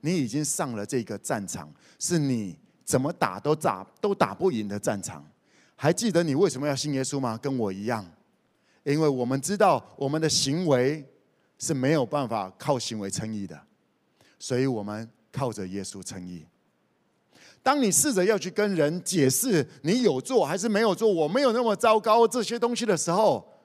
[0.00, 5.24] 你已经上了这个战场，是你怎么打都打都打不赢的战场。
[5.76, 7.38] 还记得你为什么要信耶稣吗？
[7.40, 8.04] 跟我一样，
[8.82, 11.08] 因为我们知道我们的行为
[11.58, 13.60] 是没有办法靠行为称义的，
[14.38, 16.46] 所以我们靠着耶稣称义。
[17.62, 23.60] 当你试着要去跟人解释你有做还是没有做，我没有那么糟糕这些东西的时候，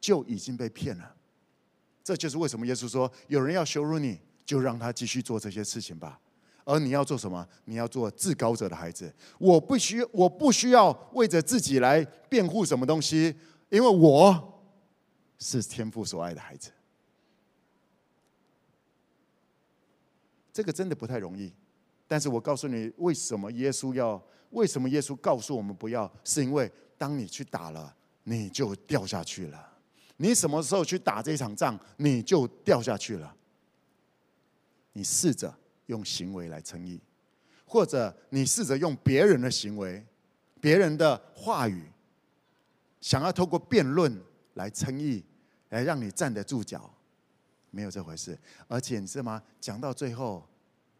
[0.00, 1.14] 就已经被骗了。
[2.02, 6.18] 这就是为什么耶稣说：“有人要羞辱你，就让他继续做这些事情吧。
[6.64, 7.46] 而你要做什么？
[7.64, 9.12] 你要做至高者的孩子。
[9.38, 13.34] 我不需，我不需要为着自己来辩护什么东西，
[13.68, 14.62] 因为我
[15.38, 16.70] 是天父所爱的孩子。
[20.56, 21.52] 这个真的不太容易。
[22.08, 24.22] 但是我告诉你，为什么耶稣要？
[24.50, 26.10] 为什么耶稣告诉我们不要？
[26.24, 27.94] 是因为当你去打了，
[28.24, 29.74] 你就掉下去了。”
[30.16, 33.36] 你什么时候去打这场仗，你就掉下去了。
[34.94, 35.54] 你试着
[35.86, 36.98] 用行为来称义。
[37.66, 40.02] 或者你试着用别人的行为、
[40.58, 41.82] 别人的话语，
[43.02, 44.18] 想要透过辩论
[44.54, 45.22] 来称义，
[45.68, 46.90] 来让你站得住脚，
[47.76, 48.38] 没有这回事。
[48.66, 49.42] 而且你知道吗？
[49.60, 50.42] 讲到最后，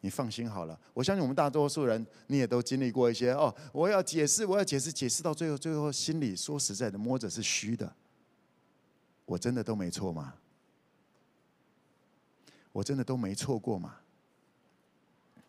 [0.03, 0.79] 你放心好了。
[0.93, 3.55] 我相信我们大多数人，你也都经历过一些哦。
[3.72, 7.91] 我要解释，我要解释，解释到最后，最后心里说实在的，摸着是虚的。
[9.24, 10.35] 我真的都没错吗？
[12.72, 13.97] 我真的都没错过吗？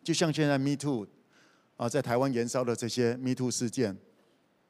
[0.02, 1.06] 就像现在 Me Too
[1.76, 3.94] 啊，在台湾延烧的这些 Me Too 事件，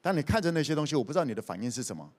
[0.03, 2.13] 当你看着那些东西，我不知道你的反应是什么。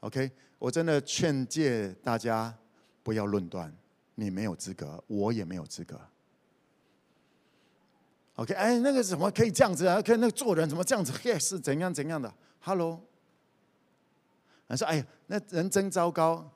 [0.00, 2.56] OK，我真的劝诫大家
[3.02, 3.72] 不要论断，
[4.14, 6.00] 你没有资格，我也没有资格。
[8.36, 10.00] OK，哎，那个怎么可以这样子啊？
[10.00, 11.12] 可以那个做人怎么这样子？
[11.12, 13.00] 嘿，是怎样怎样的？Hello，
[14.66, 16.50] 他说：“哎呀，那人真糟糕。”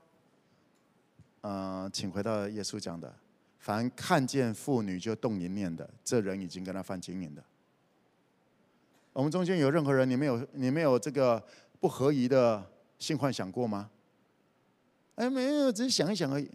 [1.42, 3.14] 呃，请回到耶稣讲的。
[3.58, 7.42] 凡看见妇女就动淫念的，这人已经跟他犯奸淫的。
[9.12, 11.42] 我们中间有任何人，你没有你没有这个
[11.80, 12.64] 不合宜的
[12.98, 13.90] 性幻想过吗？
[15.16, 16.48] 哎，没有，只是想一想而已。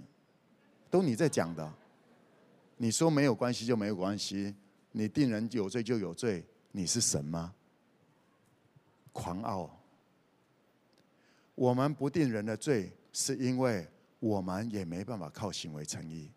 [0.90, 1.74] 都你在讲的，
[2.78, 4.56] 你说没有关系就没有关系，
[4.92, 7.54] 你定人有罪就有罪，你是神吗？
[9.12, 9.70] 狂傲。
[11.56, 13.88] 我们不定人的罪，是因为
[14.20, 16.30] 我们也没办法靠行为称义。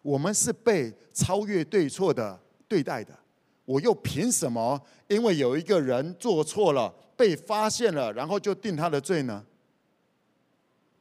[0.00, 3.16] 我们是被超越对错的对待的，
[3.64, 4.80] 我又凭什么？
[5.08, 9.44] 因为有一个人做错了，被发现了，然后就定他的罪呢？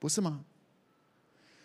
[0.02, 0.44] 不是吗？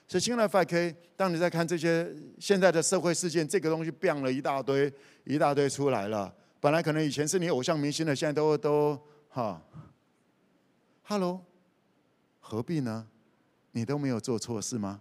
[0.07, 4.93] 所以，亲爱的 5K，当你在看这些现在的社会事件，这个东西变了一大堆，
[5.25, 6.37] 一大堆出来了。
[6.61, 9.63] 本来可能以前是你偶像明星的，现在都都哈
[11.05, 11.43] ，Hello，
[12.39, 13.09] 何必呢？
[13.73, 15.01] 你都没有做错事吗？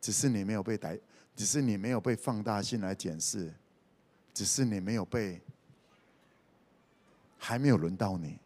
[0.00, 0.98] 只是你没有被逮。
[1.36, 3.52] 只是你没有被放大镜来检视，
[4.32, 5.38] 只是你没有被，
[7.36, 8.38] 还没有轮到你。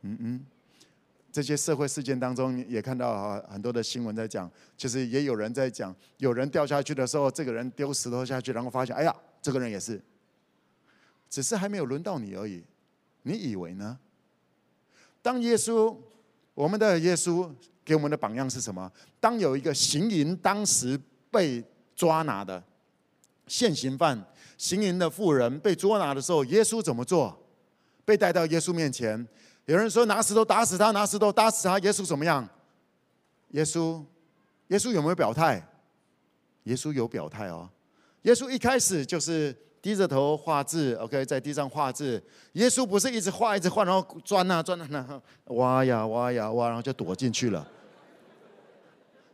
[0.00, 0.46] 嗯嗯，
[1.32, 10.00] 这些社会事件当中也看到很多的新闻在讲，其实也有人在讲，有人掉下去的时候，这个人丢石头下去，然后发现，哎呀，这个人也是，
[11.30, 12.62] 只是还没有轮到你而已。
[13.22, 13.98] 你以为呢？
[15.22, 15.96] 当耶稣，
[16.54, 17.50] 我们的耶稣。
[17.84, 18.88] 给我们的榜样是什么？
[19.18, 20.96] 当有一个行淫当时
[21.32, 21.60] 被
[21.96, 22.62] 抓拿的
[23.48, 24.24] 现行犯，
[24.56, 27.36] 行淫的妇人被捉拿的时候，耶稣怎么做？
[28.04, 29.26] 被带到耶稣面前，
[29.66, 31.78] 有人说拿石头打死他，拿石头打死他。
[31.80, 32.48] 耶稣怎么样？
[33.50, 34.02] 耶稣，
[34.68, 35.66] 耶稣有没有表态？
[36.64, 37.68] 耶稣有表态哦。
[38.22, 39.56] 耶稣一开始就是。
[39.82, 42.22] 低着头画字，OK，在地上画字。
[42.52, 47.66] 耶稣不是一直画，一直画，然后钻啊钻啊， 挖呀挖呀挖，然后就躲进去了。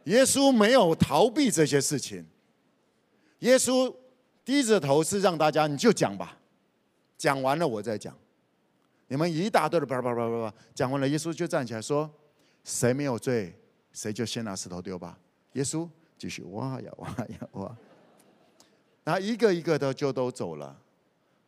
[0.04, 2.26] 耶稣没有逃避这些事情。
[3.40, 3.94] 耶稣
[4.42, 6.38] 低着头是让大家你就讲吧，
[7.18, 8.16] 讲完了我再讲。
[9.08, 12.10] 你们一大堆的叭叭叭叭叭，讲完了，耶稣就站起来说
[12.62, 13.58] ：“谁没有罪，
[13.90, 15.18] 谁就先拿石头丢吧。”
[15.54, 15.88] 耶稣
[16.18, 17.76] 继续挖呀挖呀挖。
[19.02, 20.78] 然后一个一个的就都走了。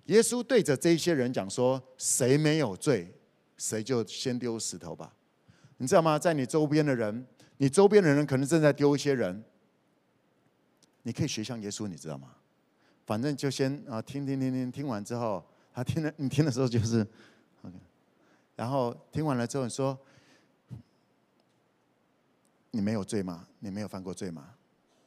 [0.07, 3.15] 耶稣对着这些人讲说：“谁没有罪，
[3.59, 5.15] 谁就先丢石头吧。”
[5.77, 6.19] 你知道吗？
[6.19, 7.27] 在你周边的人，
[7.59, 9.45] 你周边的人可能正在丢一些人。
[11.03, 12.29] 你可以学像耶稣，你知道吗？
[13.05, 15.45] 反正就先啊，听听听听，听完之后，
[15.75, 17.07] 他听了，你听的时候就是。
[18.61, 19.99] 然后听完了之后，你说
[22.73, 23.49] ：“你没有罪吗？
[23.59, 24.55] 你没有犯过罪吗？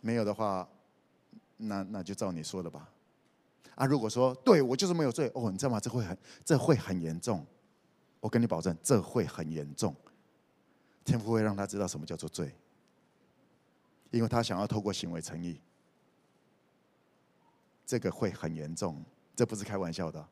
[0.01, 0.68] 没有的话。”
[1.58, 2.89] 那那就照你说的吧，
[3.76, 5.80] 啊，如果说对我就是没有罪哦，你知道吗？
[5.80, 7.45] 这会很这会很严重，
[8.20, 9.95] 我跟你保证，这会很严重。
[11.06, 12.54] 天父会让他知道什么叫做罪，
[14.10, 15.62] 因为他想要透过行为称义，
[17.86, 20.28] 这个会很严重，这不是开玩笑的。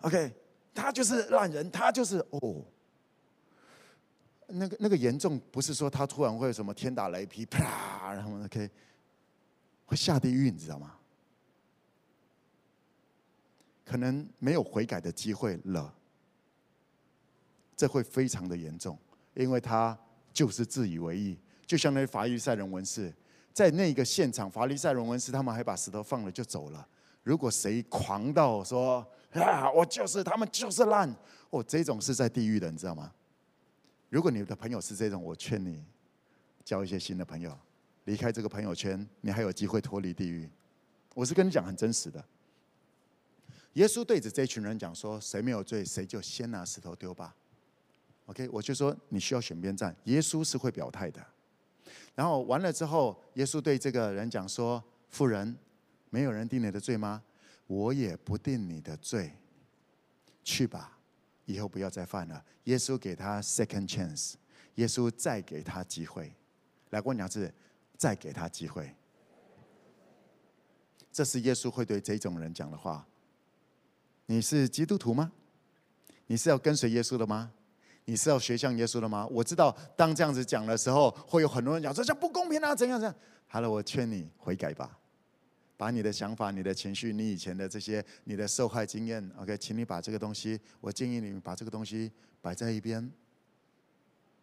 [0.00, 0.32] OK，
[0.74, 2.64] 他就是烂人，他就是哦，
[4.46, 8.70] 那个那个严重不是说他突然会什么天打雷劈啪，然后 OK。
[9.86, 10.94] 会下地狱，你知道吗？
[13.86, 15.94] 可能没有悔改的机会了，
[17.74, 18.98] 这会非常的严重，
[19.32, 19.98] 因为他
[20.30, 23.10] 就是自以为意，就相当于法利赛人文士，
[23.54, 26.86] 在那个现场，法利赛人文士他们还把石头放了就走了。
[27.22, 31.14] 如果谁狂到说啊，我就是他们就是烂，
[31.50, 33.12] 哦，这种是在地狱的，你知道吗？
[34.08, 35.84] 如果你的朋友是这种，我劝你
[36.64, 37.56] 交一些新的朋友。
[38.04, 40.48] 离开这个朋友圈，你还有机会脱离地狱。
[41.14, 42.24] 我是跟你讲很真实的。
[43.74, 47.36] 耶稣对着这群人讲说：“谁没有罪，谁就先拿石头丢吧。”
[48.24, 49.94] OK，我就说你需要选边站。
[50.04, 51.24] 耶稣是会表态的。
[52.14, 55.54] 然后完了之后，耶稣对这个人讲说：“富人，
[56.08, 57.22] 没有人定你的罪吗？
[57.68, 59.32] 我也不定你的罪，
[60.42, 60.98] 去吧，
[61.44, 62.44] 以后不要再犯了。
[62.64, 64.34] 耶稣给他 second chance，
[64.74, 66.34] 耶稣再给他机会。
[66.90, 67.54] 来，我讲是
[67.96, 68.92] 再给他机会。
[71.12, 73.06] 这是耶稣会对这种人讲的话。
[74.26, 75.32] 你是基督徒吗？
[76.26, 77.52] 你是要跟随耶稣的吗？
[78.04, 79.26] 你是要学像耶稣的吗？
[79.26, 83.14] 我知道，当这样子讲的时候，会有很多人讲说这不公平啊，怎样怎样。
[83.46, 84.98] 好了，我劝你悔改吧。
[85.78, 92.10] 把你的想法、你的情绪、你以前的这些、你的受害经验，OK，请你把这个东西，我建议你把这个东西
[92.42, 93.10] 摆在一边，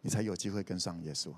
[0.00, 1.32] 你才有机会跟上耶稣。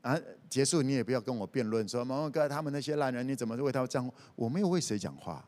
[0.00, 0.18] 啊，
[0.48, 4.10] 结束你也不要跟我辩论说，毛哥他们那些烂人，你怎么为他们讲？
[4.34, 5.46] 我没有为谁讲话，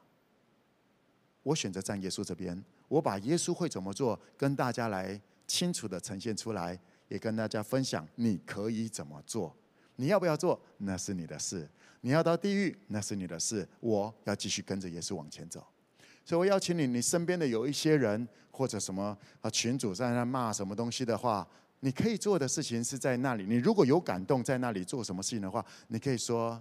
[1.43, 6.79] 我选择站耶稣这边，我把耶稣会怎么做跟大家来清楚的呈现出来，
[7.09, 9.57] 也跟大家分享你可以怎么做，
[9.97, 11.67] 你要不要做那是你的事。
[12.03, 13.69] 你要到地狱，那是你的事。
[13.81, 15.63] 我要继续跟着耶稣往前走，
[16.25, 21.47] 所以我邀请你，你身边的有一些人或者什么啊群主在那骂什么东西的话，
[21.81, 23.45] 你可以做的事情是在那里。
[23.45, 26.59] 你如果有感动，在那里做什么事情的话，你可以说：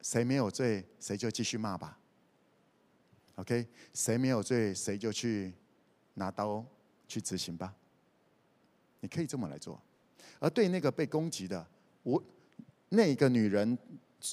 [0.00, 1.98] 谁没有罪，谁就继续骂吧。
[3.34, 5.52] OK，谁没有罪，谁就去
[6.14, 6.64] 拿刀
[7.06, 7.74] 去执行吧。
[9.00, 9.78] 你可以这么来做。
[10.38, 11.66] 而对那个被攻击的，
[12.02, 12.22] 我。
[12.94, 13.78] 那个女人，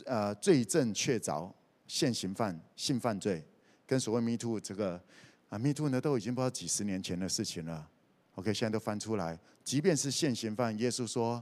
[0.05, 1.49] 呃，罪证确凿，
[1.87, 3.41] 现行犯，性犯罪，
[3.87, 5.01] 跟所谓 “me too” 这个
[5.47, 7.89] 啊，“me too” 呢，都已经不知道几十年前的事情了。
[8.35, 11.41] OK，现在都翻出来，即便是现行犯，耶稣说：“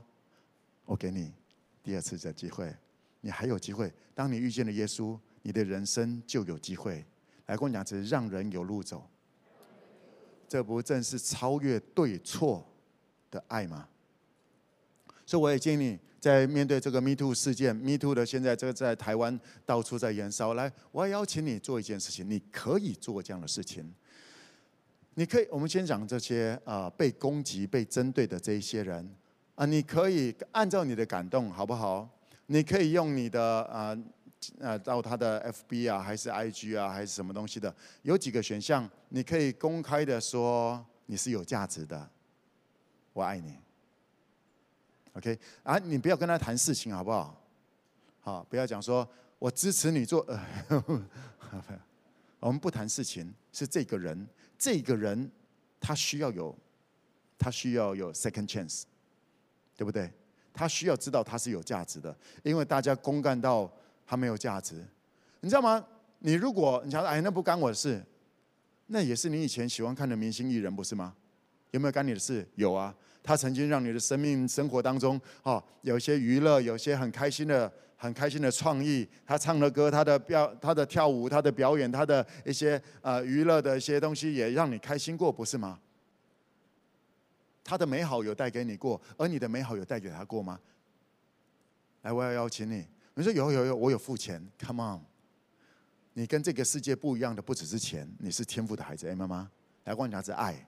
[0.86, 1.34] 我给你
[1.82, 2.72] 第二次的机会，
[3.22, 3.92] 你还有机会。
[4.14, 7.04] 当你遇见了耶稣，你的人生就有机会。”
[7.48, 9.10] 来跟我讲，只是让人有路走，
[10.48, 12.64] 这不正是超越对错
[13.32, 13.90] 的爱吗？
[15.26, 16.00] 所以我也建议你。
[16.28, 20.56] 在面对这个 Me Too 事件，Me Too 的现在这个在台湾到处在燃烧。
[20.56, 23.94] 来，我要邀请你做一件事情，你可以做这样的事情。
[25.14, 29.10] 你可以，我们先讲这些啊，被攻击、被针对的这一些人
[29.56, 32.10] 啊，你可以按照你的感动，好不好？
[32.48, 33.98] 你可以用你的啊
[34.60, 42.10] 啊到他的 FB 啊，还是 IG 啊，还是什么东西的，有几个选项，你可以公开的说你是有价值的，
[43.14, 43.54] 我爱你。
[45.18, 47.36] OK，啊，你不要跟他谈事情，好不好？
[48.22, 49.08] 好，不要讲说
[49.40, 50.24] 我支持你做。
[50.28, 50.84] 呃、
[52.40, 54.28] 我们不谈事情，是这个人，
[54.60, 55.32] 这个人
[55.80, 56.56] 他需要有，
[57.40, 58.84] 他需要有 second chance，
[59.76, 60.12] 对不对？
[60.54, 63.72] 他需要知道他是有价值的，因为大家公干到
[64.06, 64.86] 他没有价值，
[65.40, 65.84] 你知道吗？
[66.20, 68.04] 你如果你想说，哎，那不干我的事，
[68.86, 71.16] 那也是你以前喜欢看的明星艺人，不是吗？
[71.72, 72.48] 有没有干你的事？
[72.54, 72.96] 有啊。
[73.28, 79.06] 他曾经让你的生命生活当中，哦，有些娱乐，有些很开心的、很开心的创意。
[79.26, 85.78] 他唱的歌，他的表，他的跳舞，他的表演，他的一些呃娱乐的一些东西，也让你开心过，不是吗？
[87.66, 90.58] 他的美好有带给你过，而你的美好有带给他过吗？
[92.04, 92.88] 来，我要邀请你。
[93.16, 94.42] 你说有有有，我有付钱。
[94.58, 95.02] Come on，
[96.14, 99.52] 你跟这个世界不一样的，不只是钱，你是天赋的孩子，哎，妈妈，
[99.84, 100.66] 来，我讲是爱。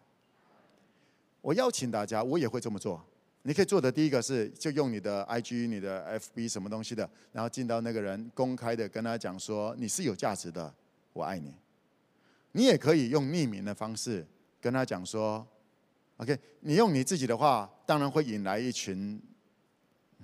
[1.42, 3.04] 我邀请大家，我也会这么做。
[3.44, 10.74] 你可以做的第一个是，就用你的 IG、你的 FB 什么东西的，然后进到那个人，公开的跟他讲说你是有价值的，
[11.14, 11.56] 我爱你。
[12.52, 14.28] 你也可以用匿名的方式
[14.60, 15.48] 跟他讲说
[16.18, 19.22] ，OK，你用你自己的话，当然会引来一群，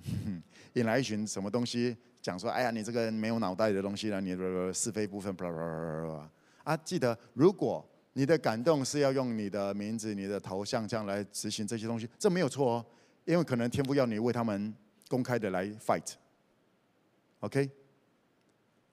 [0.74, 4.36] 引来一群什么东西，讲说，哎呀，你这个人没有脑袋的东西了，你
[4.74, 5.34] 是非不分，
[6.64, 7.82] 啊，记得如果。
[8.18, 12.86] 你的感动是要用你的名字、你的头像这样来执行这些东西，这没有错哦，
[13.26, 14.74] 因为可能天父要你为他们
[15.06, 17.70] 公开的来 fight，OK？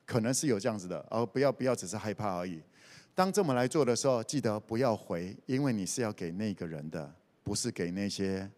[0.06, 2.62] 可能是有这样子的，而不要不要只是害怕而已。
[3.16, 8.52] 当这么来做的时候，记得不要回，因为你是要给那个人的，不是给那些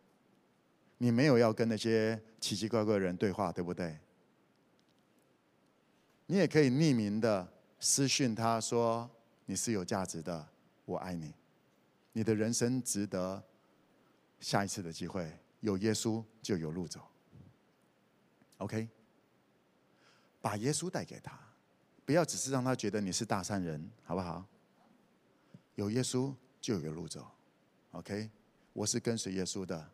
[0.98, 3.96] 你没有要跟那些奇奇怪怪的人对话，对不对？
[6.26, 7.48] 你也可以匿名的
[7.80, 9.08] 私讯他说
[9.46, 10.48] 你是有价值的。
[10.86, 11.34] 我爱你，
[12.14, 13.44] 你的人生值得
[14.40, 15.32] 下一次的机会。
[15.62, 17.02] 有耶稣就有路走。
[18.58, 18.88] OK，
[20.40, 21.38] 把耶稣带给他，
[22.06, 24.46] 不要只是让他觉得你是大善人，好不好？
[25.74, 27.28] 有耶稣就有路走。
[27.92, 28.30] OK，
[28.74, 29.90] 我是跟随耶稣的，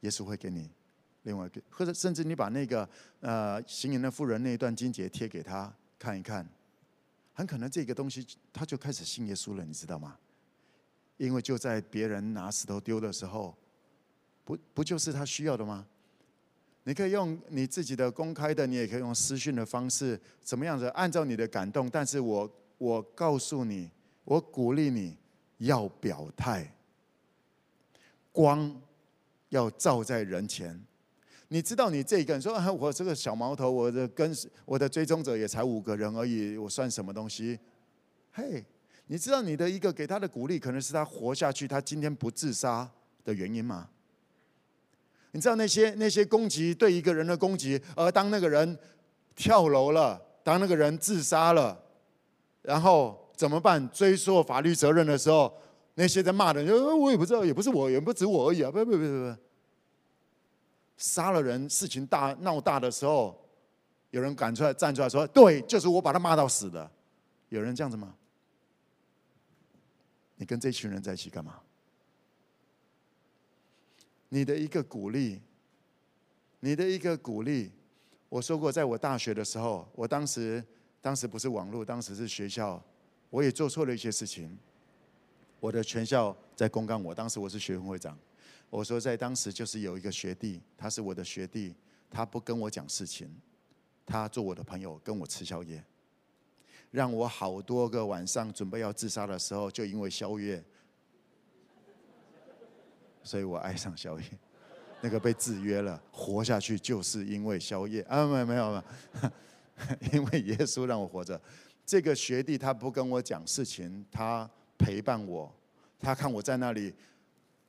[0.00, 0.68] 耶稣会给你
[1.22, 2.88] 另外一个，或者甚至你把那个
[3.20, 6.46] 呃行淫的妇人那一段经节贴给他看一看。
[7.40, 10.18] 很可能这个东西他就开始信耶稣了，你知道吗？
[11.16, 13.56] 因为就在别人拿石头丢的时候，
[14.44, 15.86] 不不就是他需要的吗？
[16.84, 20.84] 你可以用你自己的公开的，你也可以用私讯的方式，怎么样子？
[20.88, 23.90] 按照你的感动，但是我我告诉你，
[24.24, 25.16] 我鼓励你
[25.56, 26.74] 要表态，
[28.32, 28.78] 光
[29.48, 30.78] 要照在人前。
[31.52, 34.32] 你知道你这个人说，啊，我这个小毛头，我的跟
[34.64, 37.58] 我的追踪者也才五个人而已，我算什么东西？
[38.30, 38.64] 嘿，
[39.08, 42.88] 你知道你的一个给他的鼓励，可能是他活下去，他今天不自杀
[43.24, 43.88] 的原因吗？
[45.32, 48.78] 你知道那些那些攻击对一个人的攻击，而当那个人
[49.34, 51.76] 跳楼了，当那个人自杀了，
[52.62, 53.90] 然后怎么办？
[53.90, 55.52] 追溯法律责任的时候，
[55.94, 58.70] 那些在骂的人，我也不知道，也不是我，也不止我而已啊！
[58.70, 59.36] 不不不不不，
[61.00, 63.36] 杀了人，事情大闹大的时候，
[64.10, 66.88] 有人赶出来站出来说，对，就是我把他骂到死的，
[67.48, 68.14] 有人这样子吗？
[70.36, 71.58] 你跟这群人在一起干嘛？
[74.28, 75.40] 你的一个鼓励，
[76.60, 77.72] 你的一个鼓励，
[78.28, 80.62] 我说过，在我大学的时候，我当时
[81.00, 82.82] 当时不是网络，当时是学校，
[83.30, 84.58] 我也做错了一些事情。
[85.60, 88.18] 我的全校在公干我，当时我是学生会长。
[88.70, 91.74] 我说在当时就是有一个学弟，他是我的学弟，
[92.08, 93.28] 他不跟我讲事情，
[94.06, 95.84] 他做我的朋友，跟我吃宵夜，
[96.90, 100.64] 让我好多个晚上准备要自杀的时候，就因为宵夜。
[103.22, 104.24] 所以我爱上宵夜，
[105.02, 108.26] 那个被制约了，活下去就是因为宵夜啊！
[108.26, 108.82] 没有没有没
[109.22, 109.30] 有，
[110.14, 111.38] 因为耶稣让我活着。
[111.84, 114.48] 这个学弟他不跟我讲事情，他
[114.78, 115.52] 陪伴我，
[115.98, 116.94] 他看我在那里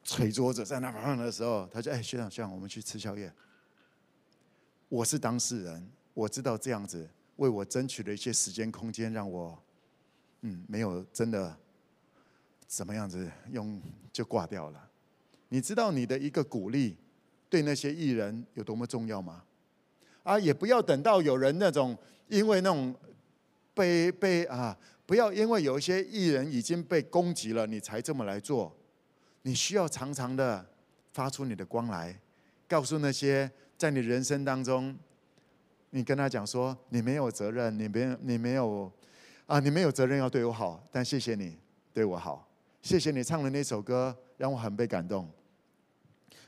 [0.03, 3.31] 捶桌子，在那玩的时候，他就哎学长学长，我们去吃宵夜。
[4.89, 9.57] 我是当事人，我知道这样子为我争取了一些时间空间，让我
[10.41, 11.55] 嗯没有真的
[12.67, 13.81] 怎么样子用
[14.11, 14.89] 就挂掉了。
[15.49, 16.97] 你知道你的一个鼓励
[17.49, 19.43] 对那些艺人有多么重要吗？
[20.23, 21.97] 啊，也不要等到有人那种
[22.27, 22.95] 因为那种
[23.73, 28.75] 被被啊，不要因为有一些艺人已经被攻击了，你才这么来做。
[29.43, 30.65] 你需要常常的
[31.13, 32.19] 发出你的光来，
[32.67, 34.95] 告诉那些在你人生当中，
[35.89, 38.91] 你跟他讲说，你没有责任，你没你没有
[39.47, 41.57] 啊，你没有责任要对我好，但谢谢你
[41.93, 42.47] 对我好，
[42.81, 45.29] 谢谢你唱的那首歌让我很被感动。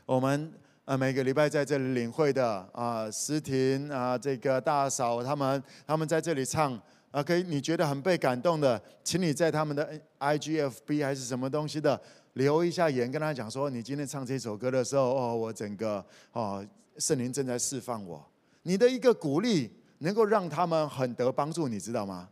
[0.05, 0.53] 我们
[0.85, 6.79] 呃每个礼拜在这里领会的啊，诗婷啊，这个大嫂他们他们在这里唱
[7.11, 11.99] 啊，可以你觉得很被感动的，请你在他们的 IGFB 还是什么东西的
[12.33, 16.65] 留一下言，跟他讲说，你今天唱这首歌的时候，哦，我整个哦
[16.97, 18.23] 圣灵正在释放我，
[18.63, 22.29] 你的一个鼓励能够让他们很得帮助，你知道吗？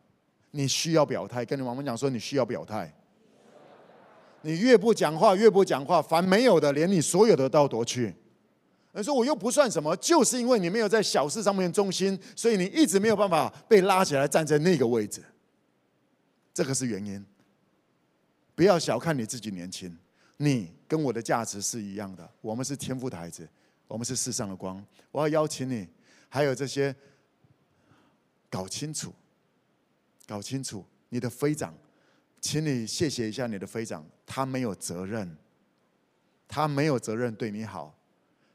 [0.51, 2.93] 你需要表态，跟你妈妈讲说，你需要表态。
[4.41, 8.13] 你越不讲话，越不讲话，凡没有的，连你所有的都要夺去。
[8.93, 15.23] 你说我又不算什么，就是因为你没有在小事上面忠心，所以你一直没有办法被拉起来站在那个位置。
[16.53, 17.23] 这个是原因。
[18.61, 19.91] 不要小看你自己年轻，
[20.37, 22.29] 你跟我的价值是一样的。
[22.41, 23.49] 我们是天赋的孩子，
[23.87, 24.85] 我们是世上的光。
[25.09, 25.87] 我要邀请你，
[26.29, 26.95] 还有这些，
[28.51, 29.11] 搞清楚，
[30.27, 31.73] 搞清楚你的飞长。
[32.39, 35.35] 请你谢谢一下你的飞长，他没有责任，
[36.47, 37.91] 他没有责任对你好，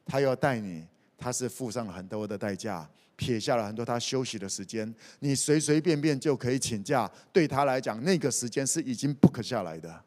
[0.05, 0.87] 他要带你，
[1.19, 10.03] 他是付上很多的代价，撇下了很多他休息的时间，你随随便便就可以请假，对他来讲，那个时间是已经 book 下来的，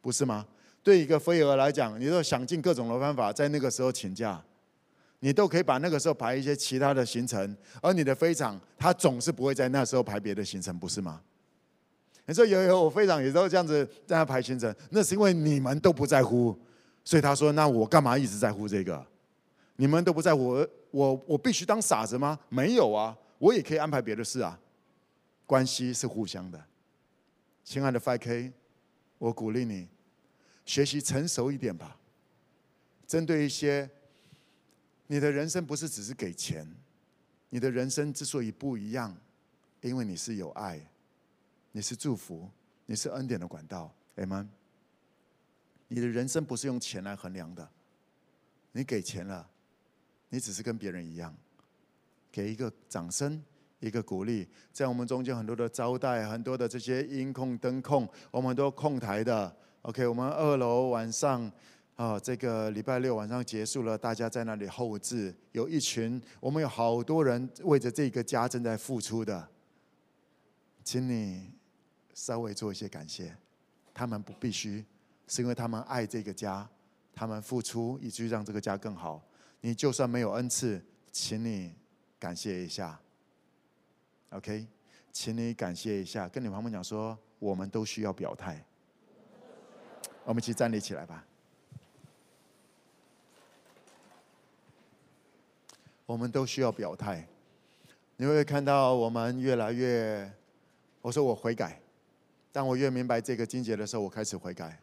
[0.00, 0.46] 不是吗？
[0.82, 4.42] 对一个飞蛾来讲，你都想尽各种的方法在那个时候请假，
[5.20, 11.20] 你都可以把那个时候排一些其他的行程，而你的飞长他总是不会在那时候排别的行程，不是吗？
[12.26, 16.58] 你说有有，我飞长也都这样子在那排行程，那是因为你们都不在乎，
[17.04, 19.06] 所以他说：“那我干嘛一直在乎这个？
[19.76, 22.38] 你们都不在乎，我我必须当傻子吗？
[22.48, 24.56] 没有啊，我也可以安排别的事啊。
[25.44, 26.64] 关系是互相的，
[27.64, 28.52] 亲爱的 5K，
[29.18, 29.88] 我鼓励你
[30.64, 31.98] 学习成熟一点吧。
[33.08, 33.90] 针对一些
[35.08, 36.64] 你的人生不是只是给钱，
[37.50, 39.16] 你的人生之所以不一样，
[39.80, 40.80] 因为你是有爱。”
[41.76, 42.48] 你是祝福，
[42.86, 44.46] 你是恩典的管道，Amen。
[45.88, 47.68] 你的人生不是用钱来衡量的，
[48.70, 49.50] 你给钱了，
[50.34, 51.32] 你只是跟别人一样，
[52.32, 53.40] 给一个掌声，
[53.78, 59.56] 一个鼓励，在我们中间很多的招待，很多的这些音控、灯控，我们都控台的。
[59.82, 61.48] OK，我们二楼晚上
[61.94, 69.48] 啊，这个礼拜六晚上结束了，大家在那里后置，有一群，我们有好多人为着这个家正在付出的，
[70.82, 71.54] 请你。
[72.16, 73.36] 稍微做一些感谢，
[73.92, 74.84] 他们不必须，
[75.26, 76.64] 是因为他们爱这个家，
[77.12, 79.20] 他们付出以至于让这个家更好。
[79.64, 80.78] 你就算没有恩赐，
[81.10, 81.72] 请你
[82.18, 83.00] 感谢一下
[84.28, 84.66] ，OK，
[85.10, 88.62] 请你感谢一下，跟你旁边讲说，我们都需要表态。
[90.24, 91.24] 我们一起站立起来吧。
[96.04, 97.26] 我们都需要表态。
[98.18, 100.30] 你会看到我们越来越，
[101.00, 101.80] 我说我悔改，
[102.52, 104.78] 当我越明白这个经节的时候，我开始悔改。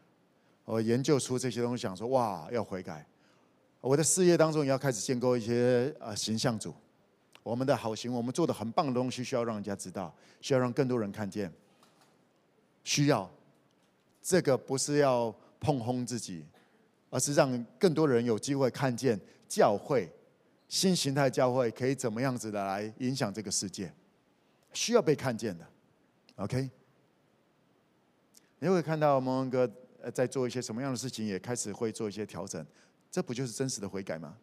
[0.65, 3.05] 我研究出这些东西，想说哇，要悔改。
[3.81, 6.73] 我的事业当中也要开始建构一些呃形象组，
[7.41, 11.51] 我们的好行，我们做的很棒的东西，需要让人家知道，需要让更多人看见。
[12.83, 13.29] 需要
[14.21, 16.45] 这个不是要碰轰自己，
[17.09, 20.07] 而是让更多人有机会看见教会
[20.67, 23.91] 新形态教会可以怎么样子的来影响这个世界，
[24.73, 25.65] 需要被看见的。
[26.35, 26.69] OK，
[28.59, 29.67] 你会看到蒙恩哥
[30.13, 32.63] 在做一些什么样的事情，也开始会做一些调整。
[33.11, 34.37] 这不就是真实的悔改吗？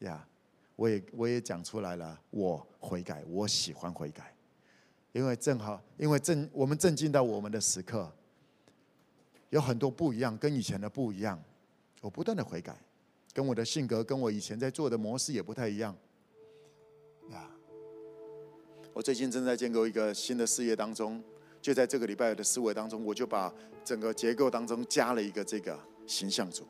[0.00, 0.24] 呀、
[0.76, 4.32] 我也我也讲出来了，我悔改，我喜欢悔改，
[5.12, 8.12] 因为正好，因为正我们正进到我们的时刻，
[9.50, 11.42] 有很多不一样，跟以前的不一样，
[12.00, 12.76] 我不断的悔改，
[13.32, 15.96] 跟我的性格，跟我以前在做的模式也不太一样。
[17.30, 17.50] 呀、
[18.92, 21.20] 我最近正在建构一个新的事业当中，
[21.60, 23.52] 就在这个礼拜的思维当中，我就把
[23.82, 25.76] 整个结构当中加了一个这个
[26.06, 26.64] 形象组、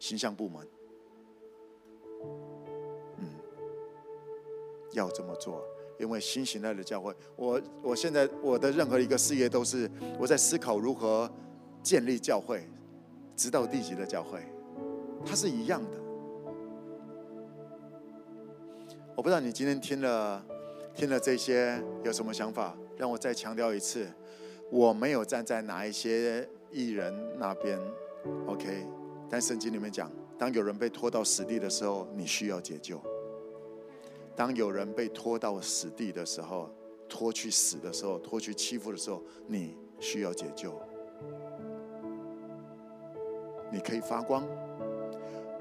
[0.00, 0.66] 形象部门。
[4.92, 5.64] 要这么做，
[5.98, 11.30] 因为新形态的教会，我我现在我的任何一个事业都是我在思考如何
[11.82, 12.68] 建立教会，
[13.36, 14.40] 直到地级的教会，
[15.24, 15.98] 它是一样的。
[19.16, 20.44] 我不知道你今天听了
[20.94, 22.76] 听了这些有什么想法？
[22.96, 24.06] 让我再强调一次，
[24.70, 27.78] 我没有站在哪一些艺人那边
[28.46, 28.86] ，OK？
[29.28, 33.00] 但圣经里面讲，当有人被拖到死地的时候，你需要解救。
[34.36, 36.70] 当有人被拖到死地的时候，
[37.08, 40.80] 拖去死的时候，拖去欺负的时候，你需要解救。
[43.72, 44.44] 你可以发光，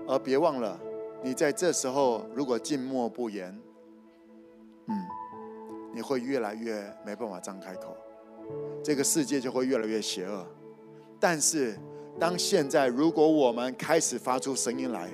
[0.08, 0.80] 而别忘了，
[1.22, 3.56] 你在这时候如果静默不言，
[4.88, 4.96] 嗯，
[5.94, 7.96] 你会越来越没办法张开口，
[8.84, 10.46] 这个世界就会越来越邪恶。
[11.20, 11.78] 但是，
[12.18, 15.12] 当现在如果我们开始发出声音来，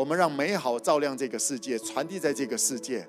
[0.00, 3.06] 我们让美好照亮这个世界，传递在这个世界。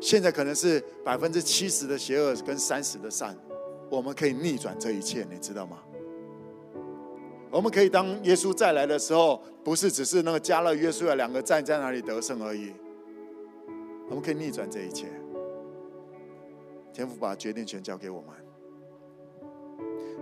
[0.00, 3.36] 现在可能是百分之七十的邪恶跟三十的善，
[3.90, 5.76] 我们可以逆转这一切，你知道吗？
[7.50, 12.72] 我们可以当耶稣再来的时候，不是只是那个加勒约书亚两个站在那里得胜而已，
[14.08, 15.08] 我们可以逆转这一切。
[16.90, 18.34] 天父把决定权交给我们，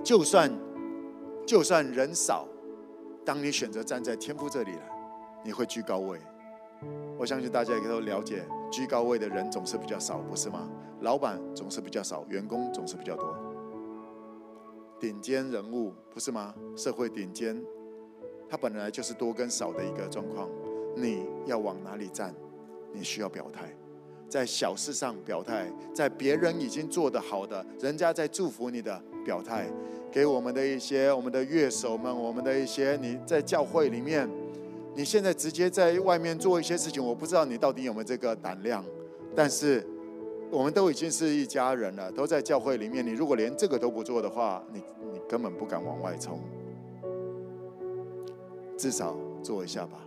[0.02, 0.50] 就算
[1.46, 2.48] 就算人少，
[3.24, 4.97] 当你选择站在天父这里了。
[5.44, 6.18] 你会居高位，
[7.16, 10.68] 我相信大家也都了解，居高位的人总是比较少，不是吗？
[11.00, 13.36] 老板总是比较少，员工总是比较多。
[15.00, 16.54] 顶尖人物不是吗？
[16.76, 17.56] 社会顶尖，
[18.48, 20.48] 他本来就是多跟少的一个状况。
[20.96, 22.34] 你要往哪里站？
[22.92, 23.72] 你需要表态，
[24.28, 29.70] 在小事上表态，在别人已经做得好的，人家在祝福你的表态，
[30.10, 34.28] 给我们的一些我们的乐手们，我们的一些你在教会里面。
[34.98, 38.84] 你现在直接在外面做一些事情，我不知道你到底有没有这个胆量。
[39.32, 39.86] 但是，
[40.50, 43.06] 我们都已经是一家人了，都在教会里面。
[43.06, 44.82] 你如果连这个都不做的话，你
[45.12, 46.40] 你根本不敢往外冲。
[48.76, 50.00] 至少做一下吧。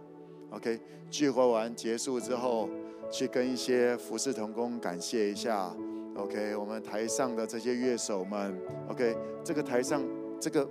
[0.50, 0.78] OK，
[1.10, 2.68] 聚会完结束之后，
[3.10, 5.74] 去跟一些服侍同工感谢一下。
[6.18, 8.54] OK，我们台上的这些乐手们
[8.90, 10.04] ，OK，这个台上
[10.38, 10.68] 这个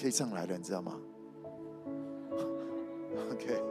[0.00, 0.98] 可以上来了，你知道吗
[3.38, 3.62] ？OK，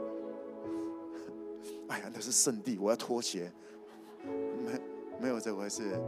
[1.89, 3.51] 哎呀，那是圣地，我要脱鞋，
[4.23, 4.79] 没
[5.23, 5.99] 没有这回事。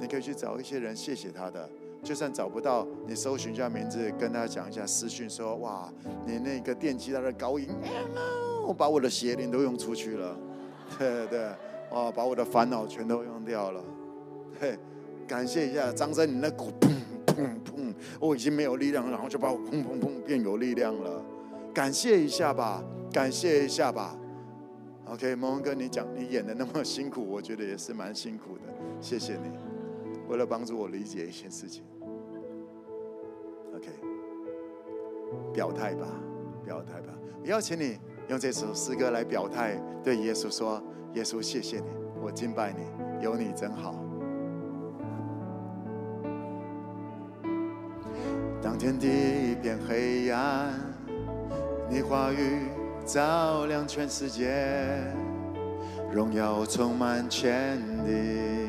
[0.00, 1.68] 你可以去找一些人，谢谢他的，
[2.02, 5.92] 就算找不到，你搜寻一下名字，跟他讲一下私讯，说哇，
[6.24, 7.68] 你那个电吉他的高音，
[8.66, 10.36] 我把我的邪灵都用出去了，
[10.98, 11.50] 对对，
[11.90, 13.84] 哇，把我的烦恼全都用掉了，
[14.58, 14.78] 对，
[15.26, 16.90] 感谢一下张真，你那鼓砰
[17.26, 17.85] 砰砰。
[18.20, 21.24] 我已经没有力量，然后就把我砰砰砰变有力量了。
[21.74, 22.82] 感谢一下吧，
[23.12, 24.16] 感谢一下吧。
[25.06, 28.62] OK，蒙恩哥，你讲你演的那么辛苦，我觉得也是蛮辛苦的。
[29.00, 29.50] 谢谢你，
[30.28, 31.84] 为了帮助我理解一些事情。
[33.74, 33.88] OK，
[35.52, 36.06] 表态吧，
[36.64, 37.12] 表态吧。
[37.44, 37.98] 邀请你
[38.28, 40.82] 用这首诗歌来表态，对耶稣说
[41.14, 41.90] ：“耶稣，谢谢你，
[42.20, 44.02] 我敬拜你，有你真好。”
[48.66, 49.06] 当天地
[49.52, 50.74] 一片黑暗，
[51.88, 52.66] 你话语
[53.06, 54.50] 照亮全世界，
[56.10, 58.66] 荣耀充满全地。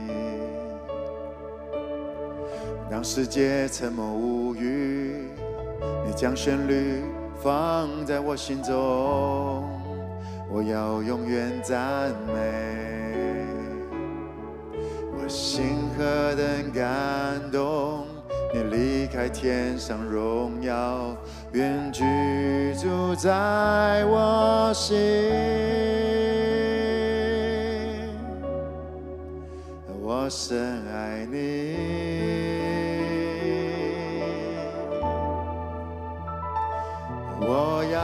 [2.91, 5.30] 当世界沉默无语，
[6.06, 7.02] 你将旋律
[7.41, 8.76] 放在我心中，
[10.48, 13.48] 我要永远赞美。
[15.18, 18.06] 我心何等感动，
[18.58, 21.16] 你离开天上荣耀，
[21.52, 22.04] 愿居
[22.74, 24.98] 住在我心。
[30.02, 31.76] 我深爱你。
[37.40, 38.00] 我要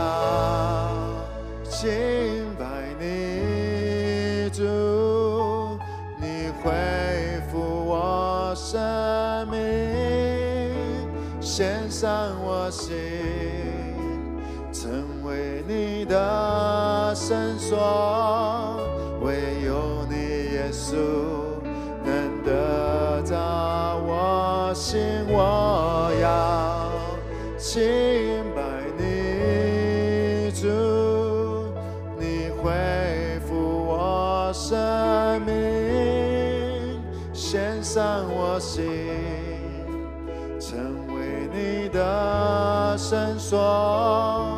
[16.13, 18.77] 的绳索，
[19.21, 19.33] 唯
[19.65, 20.15] 有你，
[20.53, 20.93] 耶稣，
[22.05, 25.01] 能得到我心。
[25.27, 26.91] 我要
[27.57, 27.81] 清
[28.55, 28.61] 白
[28.95, 30.67] 你主，
[32.19, 37.01] 你恢复我生命，
[37.33, 38.83] 献上我心，
[40.59, 40.77] 成
[41.07, 44.52] 为你的绳索。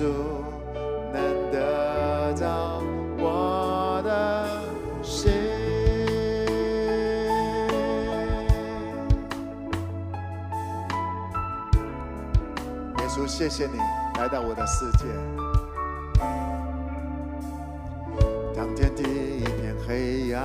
[0.00, 0.08] 你耶稣
[1.12, 1.20] 能
[1.52, 2.82] 得着
[3.18, 4.48] 我的
[5.02, 5.30] 心。
[12.96, 13.78] 耶稣，谢谢你
[14.18, 15.04] 来到我的世界，
[18.56, 20.42] 当天地一片黑暗。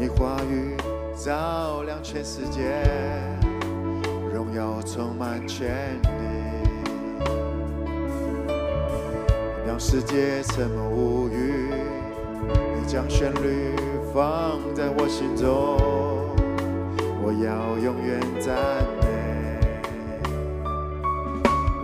[0.00, 0.76] 你话语
[1.16, 2.82] 照亮全世界，
[4.32, 6.39] 荣耀充满全地。
[9.70, 11.70] 让世界沉默无语，
[12.74, 13.76] 你将旋律
[14.12, 15.46] 放在我心中，
[17.22, 18.52] 我要永远赞
[19.00, 19.06] 美。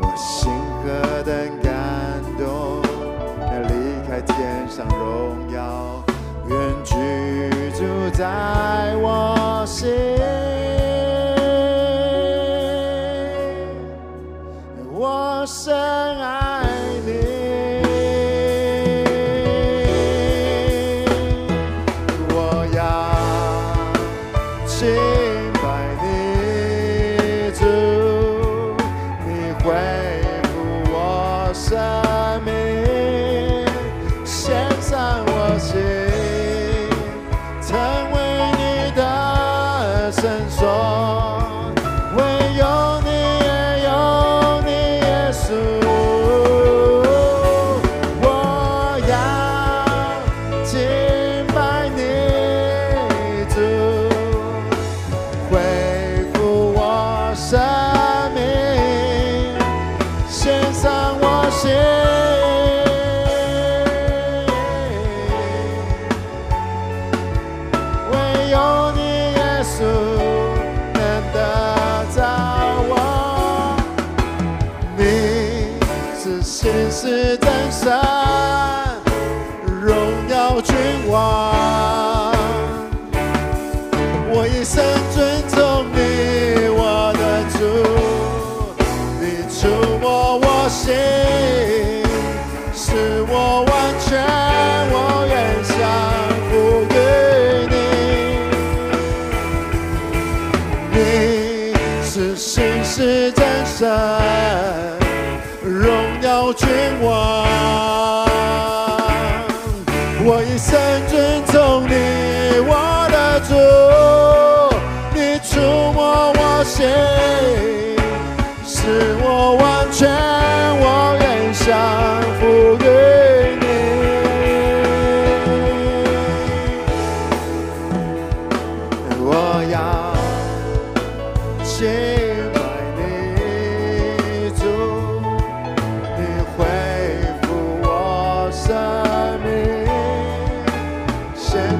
[0.02, 0.50] 我心
[0.82, 1.32] 何等
[1.62, 2.82] 感动，
[3.40, 3.72] 要离
[4.08, 6.02] 开天上荣耀，
[6.48, 6.96] 愿居。
[7.70, 9.86] 住在我心，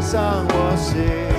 [0.07, 1.36] 伤我心。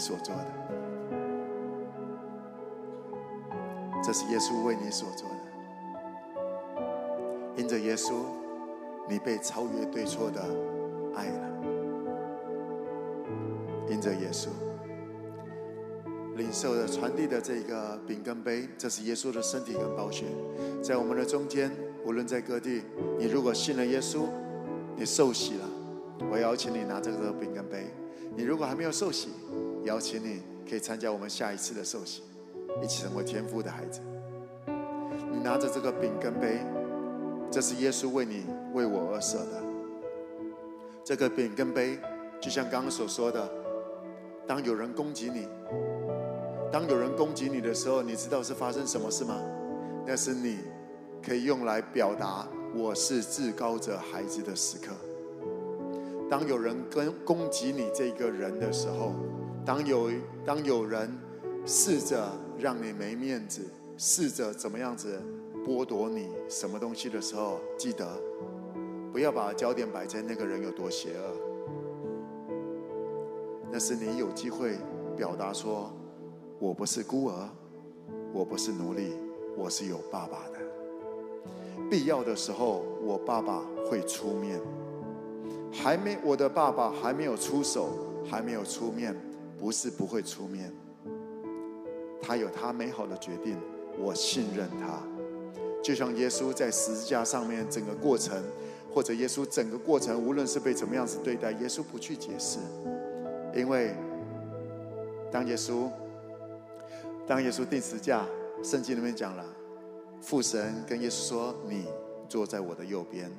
[0.00, 0.46] 所做的，
[4.02, 5.36] 这是耶稣为你所做的。
[7.56, 8.14] 因着耶稣，
[9.08, 10.40] 你被超越对错的
[11.14, 11.50] 爱了。
[13.88, 14.48] 因着耶稣，
[16.36, 20.24] 领受的传递的这个饼跟杯，这是耶稣的身体跟宝血，
[20.82, 21.70] 在我们的中间，
[22.04, 22.82] 无论在各地，
[23.18, 24.26] 你如果信了耶稣，
[24.96, 25.64] 你受洗了，
[26.30, 27.88] 我邀请你拿这个饼跟杯；
[28.36, 29.30] 你如果还没有受洗，
[29.84, 32.22] 邀请你可以参加我们下一次的受洗，
[32.82, 34.00] 一起成为天父的孩子。
[35.32, 36.60] 你拿着这个饼跟杯。
[37.52, 38.44] 这是耶稣为你、
[38.74, 39.60] 为我而舍的。
[41.02, 41.98] 这个饼跟杯，
[42.40, 43.50] 就像刚刚所说的，
[44.46, 45.48] 当有人攻击你，
[46.70, 49.34] 当有人攻击你的时候，你知道是发生什么事吗？
[50.06, 50.58] 那是你
[51.20, 54.92] 可以用来表达我是至高者孩子的时刻。
[56.30, 59.12] 当有人跟攻击你这个人的时候，
[59.70, 60.10] 当有
[60.44, 61.16] 当有人
[61.64, 62.28] 试着
[62.58, 63.62] 让你没面子，
[63.96, 65.22] 试着怎么样子？
[65.64, 68.04] 剥夺你什么东西的时候，记得
[69.12, 71.36] 不要把焦点摆在那个人有多邪恶。
[73.70, 74.76] 那是你有机会
[75.16, 75.92] 表达说
[76.58, 77.48] ：“我不是孤儿，
[78.32, 79.12] 我不是奴隶，
[79.56, 80.58] 我是有爸爸的。
[81.88, 84.58] 必要的时候，我爸爸会出面。
[85.70, 87.90] 还没我的爸爸还没有出手，
[88.28, 89.14] 还没有出面，
[89.60, 90.72] 不是不会出面。
[92.22, 93.58] 他有他美好的决定，
[93.98, 95.02] 我信任他。”
[95.82, 98.42] 就像耶稣在十字架上面整个过程，
[98.92, 102.58] 或者耶稣整个过程，无论是被怎么样子对待，耶稣不去解释，
[103.54, 103.94] 因为
[105.30, 105.88] 当耶稣
[107.26, 108.26] 当耶稣钉十字架，
[108.62, 109.44] 圣经里面讲了，
[110.20, 111.86] 父神跟耶稣说：“你
[112.28, 113.30] 坐在我的右边，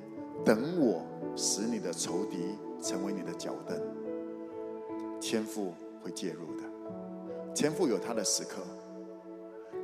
[0.44, 1.02] 等我
[1.36, 3.80] 使你的仇敌成为你的脚凳。”
[5.20, 5.72] 天父
[6.02, 6.62] 会介入的，
[7.54, 8.62] 天父有他的时刻。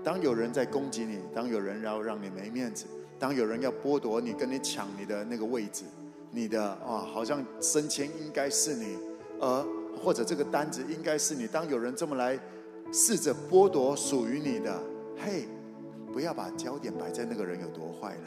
[0.05, 2.87] 当有人在攻击你，当有人要让你没面子，
[3.19, 5.85] 当有人要剥夺你、跟你抢你的那个位置，
[6.31, 8.97] 你的啊，好像升迁应该是你，
[9.41, 9.67] 而
[10.03, 11.47] 或者这个单子应该是你。
[11.47, 12.39] 当有人这么来
[12.93, 14.81] 试着剥夺属于你的，
[15.17, 15.49] 嘿，
[16.13, 18.23] 不要把焦点摆在那个人有多坏了。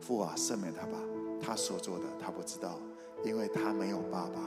[0.00, 0.98] 父啊，赦免他吧，
[1.40, 2.80] 他所做的他不知道，
[3.22, 4.40] 因为他没有爸爸，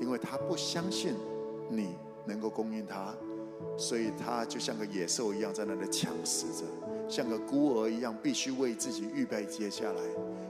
[0.00, 1.14] 因为他不相信
[1.68, 3.14] 你能够供应他。
[3.76, 6.64] 所以他就像个野兽一样在那里抢食着，
[7.08, 10.00] 像个孤儿一样，必须为自己预备接下来。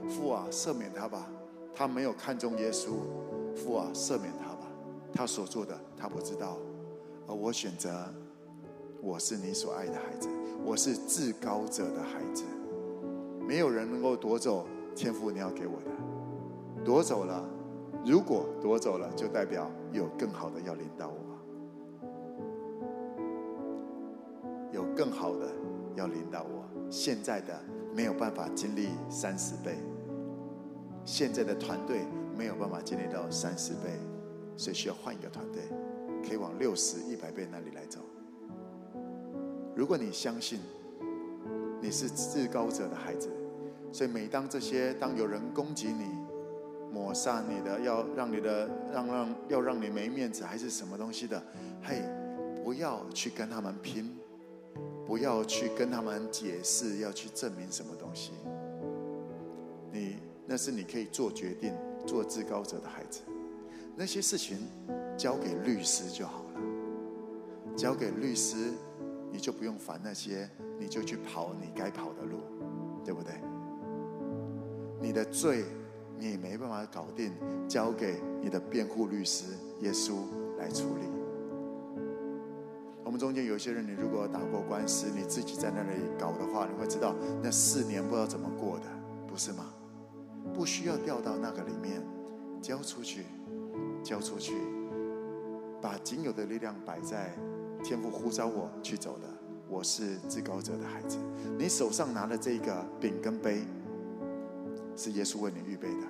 [0.09, 1.27] 父啊，赦免他吧，
[1.73, 2.89] 他没有看中耶稣。
[3.55, 4.67] 父啊，赦免他吧，
[5.13, 6.57] 他所做的他不知道。
[7.27, 8.13] 而我选择，
[9.01, 10.27] 我是你所爱的孩子，
[10.63, 12.43] 我是至高者的孩子，
[13.47, 16.83] 没有人能够夺走天父你要给我的。
[16.83, 17.43] 夺走了，
[18.05, 21.15] 如果夺走了，就代表有更好的要领导我。
[24.71, 25.47] 有更好的
[25.95, 27.59] 要领导我，现在的
[27.95, 29.77] 没有办法经历三十倍，
[31.03, 32.01] 现在的团队
[32.37, 33.97] 没有办法经历到三十倍，
[34.55, 35.61] 所以需要换一个团队，
[36.27, 38.01] 可以往六十、一百倍那里来走。
[39.75, 40.59] 如果你相信
[41.81, 43.29] 你是至高者的孩子，
[43.91, 46.05] 所以每当这些当有人攻击你、
[46.95, 51.43] 抹杀你的，要让你的让让要让你没面子还是什么东西的，
[51.83, 52.01] 嘿，
[52.63, 54.15] 不要去跟他们拼。
[55.05, 58.31] 不要去跟他们解释，要去证明什么东西。
[59.91, 60.15] 你
[60.47, 61.71] 那是你可以做决定、
[62.07, 63.21] 做至高者的孩子。
[63.95, 64.57] 那些事情
[65.15, 68.73] 交给律师就好了，交给律师，
[69.31, 70.49] 你就不用烦那些，
[70.79, 72.39] 你就去跑你该跑的路，
[73.05, 73.35] 对不对？
[74.99, 75.65] 你的罪
[76.17, 77.31] 你也没办法搞定，
[77.67, 79.45] 交给你的辩护律师
[79.81, 80.13] 耶稣
[80.57, 81.03] 来处理。
[83.03, 88.85] 我们中间有些人，你如果打过官司，你自己在那里搞的话，你会知道那四年不知道怎么过的，
[89.27, 89.65] 不是吗？
[90.53, 92.01] 不需要掉到那个里面，
[92.61, 93.25] 交出去，
[94.03, 94.53] 交出去，
[95.81, 97.35] 把仅有的力量摆在
[97.83, 99.27] 天父呼召我去走的，
[99.69, 101.17] 我是至高者的孩子。
[101.57, 103.61] 你手上拿的这个饼跟杯，
[104.95, 106.03] 是耶稣为你预备的，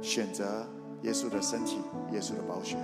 [0.00, 0.66] 选择
[1.02, 1.78] 耶稣的身体，
[2.12, 2.76] 耶稣的宝血。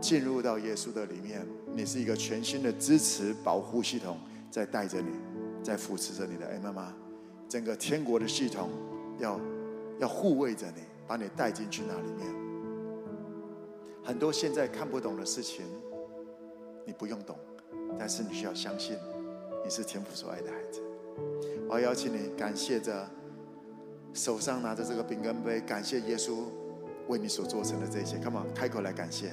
[0.00, 1.44] 进入到耶稣的里面，
[1.74, 4.16] 你是一个全新的支持保护系统，
[4.48, 5.10] 在带着你，
[5.60, 6.46] 在扶持着你的。
[6.46, 6.94] 哎，妈妈，
[7.48, 8.70] 整个天国的系统
[9.18, 9.40] 要
[9.98, 12.26] 要护卫着你，把你带进去那里面。
[14.04, 15.66] 很多现在看不懂的事情，
[16.86, 17.36] 你不用懂，
[17.98, 18.96] 但是你需要相信，
[19.64, 20.80] 你是天父所爱的孩子。
[21.68, 23.04] 我要邀请你感谢着
[24.12, 26.44] 手上拿着这个饼干杯，感谢耶稣
[27.08, 28.18] 为你所做成的这些。
[28.18, 29.32] Come on，开口来感谢。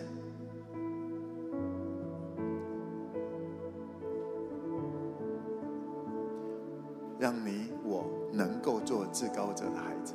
[7.17, 10.13] 让你我能够做至高者的孩子，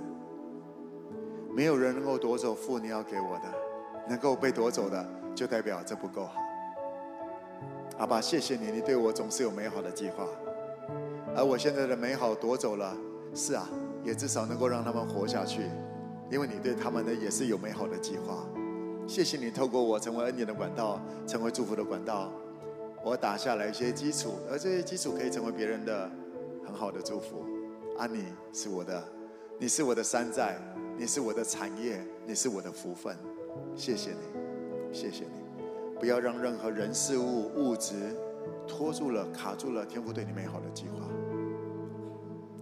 [1.53, 5.05] 没有人能够夺走父你要给我的，能够被夺走的，
[5.35, 6.35] 就代表这不够好。
[7.99, 10.25] 阿爸，谢谢你，你对我总是有美好的计划，
[11.35, 12.97] 而我现在的美好夺走了，
[13.35, 13.69] 是啊，
[14.05, 15.63] 也至少能够让他们活下去，
[16.31, 18.47] 因为你对他们的也是有美好的计划。
[19.07, 22.33] 谢谢你透过我成为恩典的管道，成为祝福的管道，
[23.05, 26.11] 我打下来一些基础，而这些基础可以成为别人的。
[26.63, 27.45] 很好的祝福，
[27.99, 29.03] 阿、啊、你是我的，
[29.59, 30.57] 你是我的山寨，
[30.97, 33.17] 你是我的产业，你是我的福分，
[33.75, 35.65] 谢谢你，谢谢你，
[35.99, 38.15] 不要让任何人事物物质
[38.69, 41.09] 拖住了、卡住了天父对你美好的计划。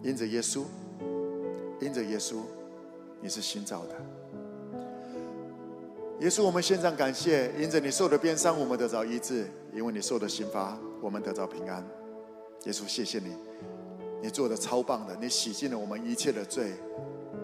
[0.03, 0.63] 因着耶稣，
[1.81, 2.37] 因着耶稣，
[3.21, 3.95] 你是新造的。
[6.21, 11.85] 耶稣，我们献上感谢，因着你受的鞭伤，我们得着医治；因为你受的刑罚，我们得着平安。
[12.65, 13.37] 耶稣，谢谢你。
[14.21, 16.73] 你做的超棒的，你洗净了我们一切的罪，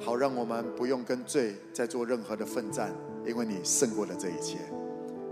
[0.01, 2.93] 好让我们不用跟罪再做任何的奋战，
[3.25, 4.59] 因为你胜过了这一切。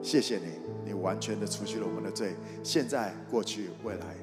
[0.01, 0.45] 谢谢你，
[0.85, 4.17] 你完全的除去了我们的罪，现在、过去、未来。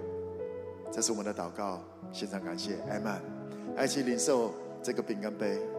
[0.93, 1.84] 这是我们的祷告，
[2.14, 3.22] 献上感谢，阿门。
[3.76, 5.78] 爱去领受这个饼干杯。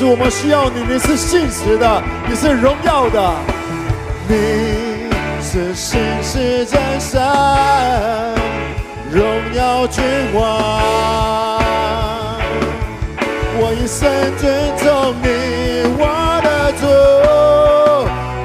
[0.00, 3.34] 是我们需要你，你是信实的，你是荣耀的，
[4.26, 4.34] 你
[5.42, 7.20] 是信实真神，
[9.10, 9.22] 荣
[9.52, 10.02] 耀君
[10.32, 11.60] 王。
[13.58, 14.08] 我一生
[14.38, 15.28] 尊重你，
[15.98, 16.86] 我的主，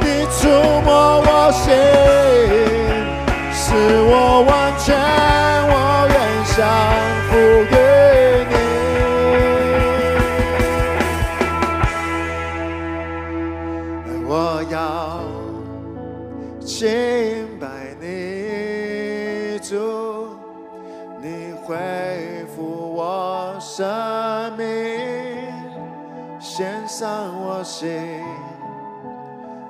[0.02, 0.50] 你触
[0.84, 1.72] 摸我心，
[3.54, 3.64] 使
[4.12, 4.94] 我完全，
[5.72, 5.74] 我
[6.12, 6.16] 愿
[6.54, 6.60] 降
[7.30, 7.32] 服
[7.72, 8.25] 于。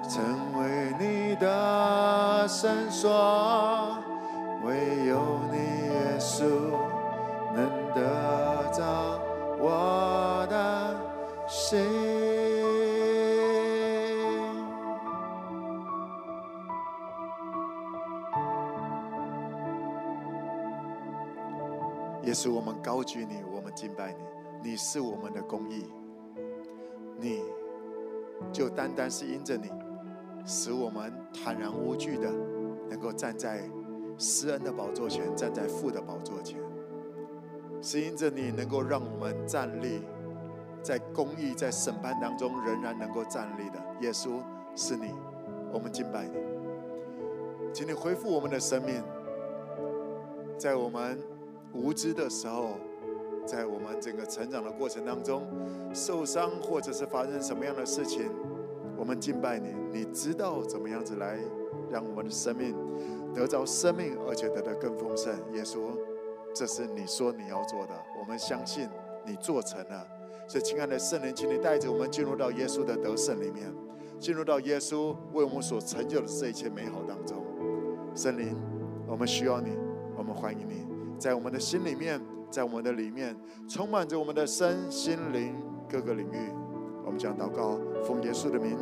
[0.08, 3.98] 成为你的圣所，
[4.64, 6.46] 唯有你耶稣
[7.54, 9.20] 能得着。
[9.58, 10.96] 我的
[11.48, 11.80] 心。
[22.24, 25.86] 耶稣，我们高举你，我们敬拜你，你是我们的公义，
[27.20, 27.42] 你
[28.56, 29.69] 就单单是因着你，
[30.45, 32.32] 使我们坦然无惧的
[32.90, 33.69] 能够站在
[34.18, 36.57] 施恩的宝座前，站在父的宝座前，
[37.82, 40.02] 是因着你能够让我们站立
[40.82, 43.84] 在公义、在审判当中仍然能够站立的。
[43.99, 44.40] 耶稣，
[44.73, 45.14] 是你，
[45.73, 46.38] 我们敬拜你，
[47.73, 49.03] 请你恢复我们的生命，
[50.57, 51.19] 在我们。
[51.73, 52.77] 无知的时候，
[53.45, 55.45] 在我们整个成长的过程当中，
[55.94, 58.32] 受伤或者是发生什么样的事情，
[59.06, 61.38] 我们敬拜你，你知道怎么样子来
[61.91, 62.76] 让我们的生命
[63.36, 65.32] 得着生命，而且得到更丰盛。
[65.53, 65.77] 耶稣，
[66.56, 68.90] 这是你说你要做的，我们相信
[69.23, 70.07] 你做成了。
[70.48, 73.72] 所以，亲爱的圣灵，请你带着我们进入到耶稣的得胜里面，
[74.19, 77.45] 进入到耶稣为我们所成就的这一切美好当中。
[78.15, 78.57] 圣灵，
[79.06, 79.77] 我们需要你，
[80.18, 80.84] 我们欢迎你。
[81.19, 82.19] 在我们的心里面，
[82.49, 83.38] 在我们的里面，
[83.69, 85.56] 充满着我们的身心灵
[85.88, 86.52] 各个领域。
[87.06, 88.76] 我们将祷告，奉耶稣的名，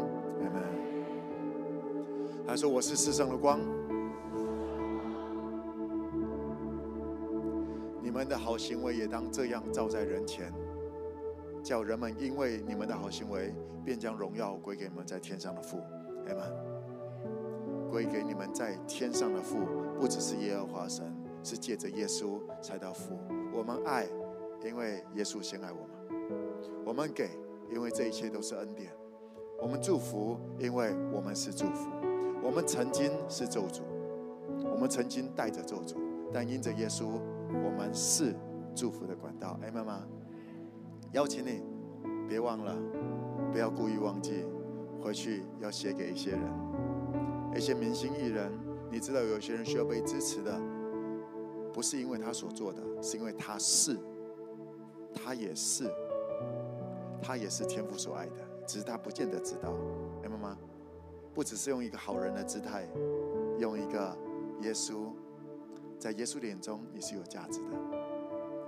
[2.46, 3.60] 他说：“我是世上的光，
[8.02, 10.54] 你们的好行为也当这样照在人前，
[11.64, 13.54] 叫人们因为你们的好行为，
[13.84, 15.80] 便将荣耀归给你们在天上的父。
[16.28, 16.54] 阿们。
[17.90, 19.60] 归给你们在天上的父，
[20.00, 21.14] 不只是耶和华神。”
[21.46, 23.20] 是借着耶稣才到父。
[23.52, 24.08] 我们爱，
[24.64, 25.90] 因为耶稣先爱我们。
[26.86, 27.32] 我们给，
[27.70, 28.94] 因为这一切都是恩典。
[29.62, 31.90] 我们祝福，因为我们是祝福。
[32.44, 33.82] 我们曾经是咒诅，
[34.70, 35.96] 我们曾经带着咒诅，
[36.34, 37.06] 但因着耶稣，
[37.50, 38.36] 我们是
[38.76, 39.58] 祝福的管道。
[39.64, 40.06] 哎，妈妈，
[41.14, 41.64] 邀请你，
[42.28, 42.76] 别忘了，
[43.52, 44.46] 不要故意忘记，
[45.02, 46.42] 回去要写给一些人，
[47.56, 48.52] 一些明星艺人。
[48.92, 50.62] 你知道有些人需要被支持的。
[51.74, 53.98] 不是因为他所做的，是因为他是，
[55.12, 55.90] 他也是，
[57.20, 58.34] 他也是天父所爱的，
[58.68, 59.74] 只是他不见得知道，
[60.24, 60.58] 哎，妈妈？
[61.34, 62.88] 不只是用一个好人的姿态，
[63.58, 64.18] 用一个
[64.62, 65.12] 耶稣，
[65.98, 67.70] 在耶稣的眼中你是有价值的，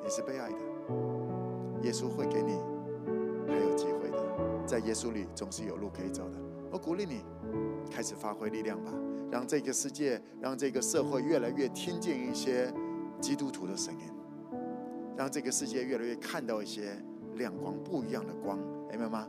[0.03, 0.57] 你是被爱的，
[1.83, 2.59] 耶稣会给你
[3.47, 6.39] 还有机会的，在耶稣里总是有路可以走的。
[6.71, 7.23] 我鼓励你
[7.91, 8.91] 开始发挥力量吧，
[9.31, 12.73] 让这个世界，让这个社会越来越听见一些。
[13.21, 14.11] 基督徒的声音，
[15.15, 17.01] 让这个世界越来越看到一些
[17.35, 18.59] 亮光，不一样的光，
[18.89, 19.25] 明白吗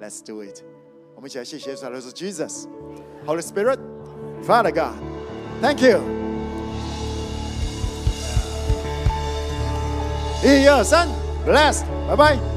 [0.00, 0.62] ？Let's do it！
[1.19, 6.01] 我们一起来谢谢耶稣，来说 Jesus、Holy Spirit、Father God，Thank you！
[10.43, 11.07] 一二三，
[11.47, 12.48] Blessed，拜拜。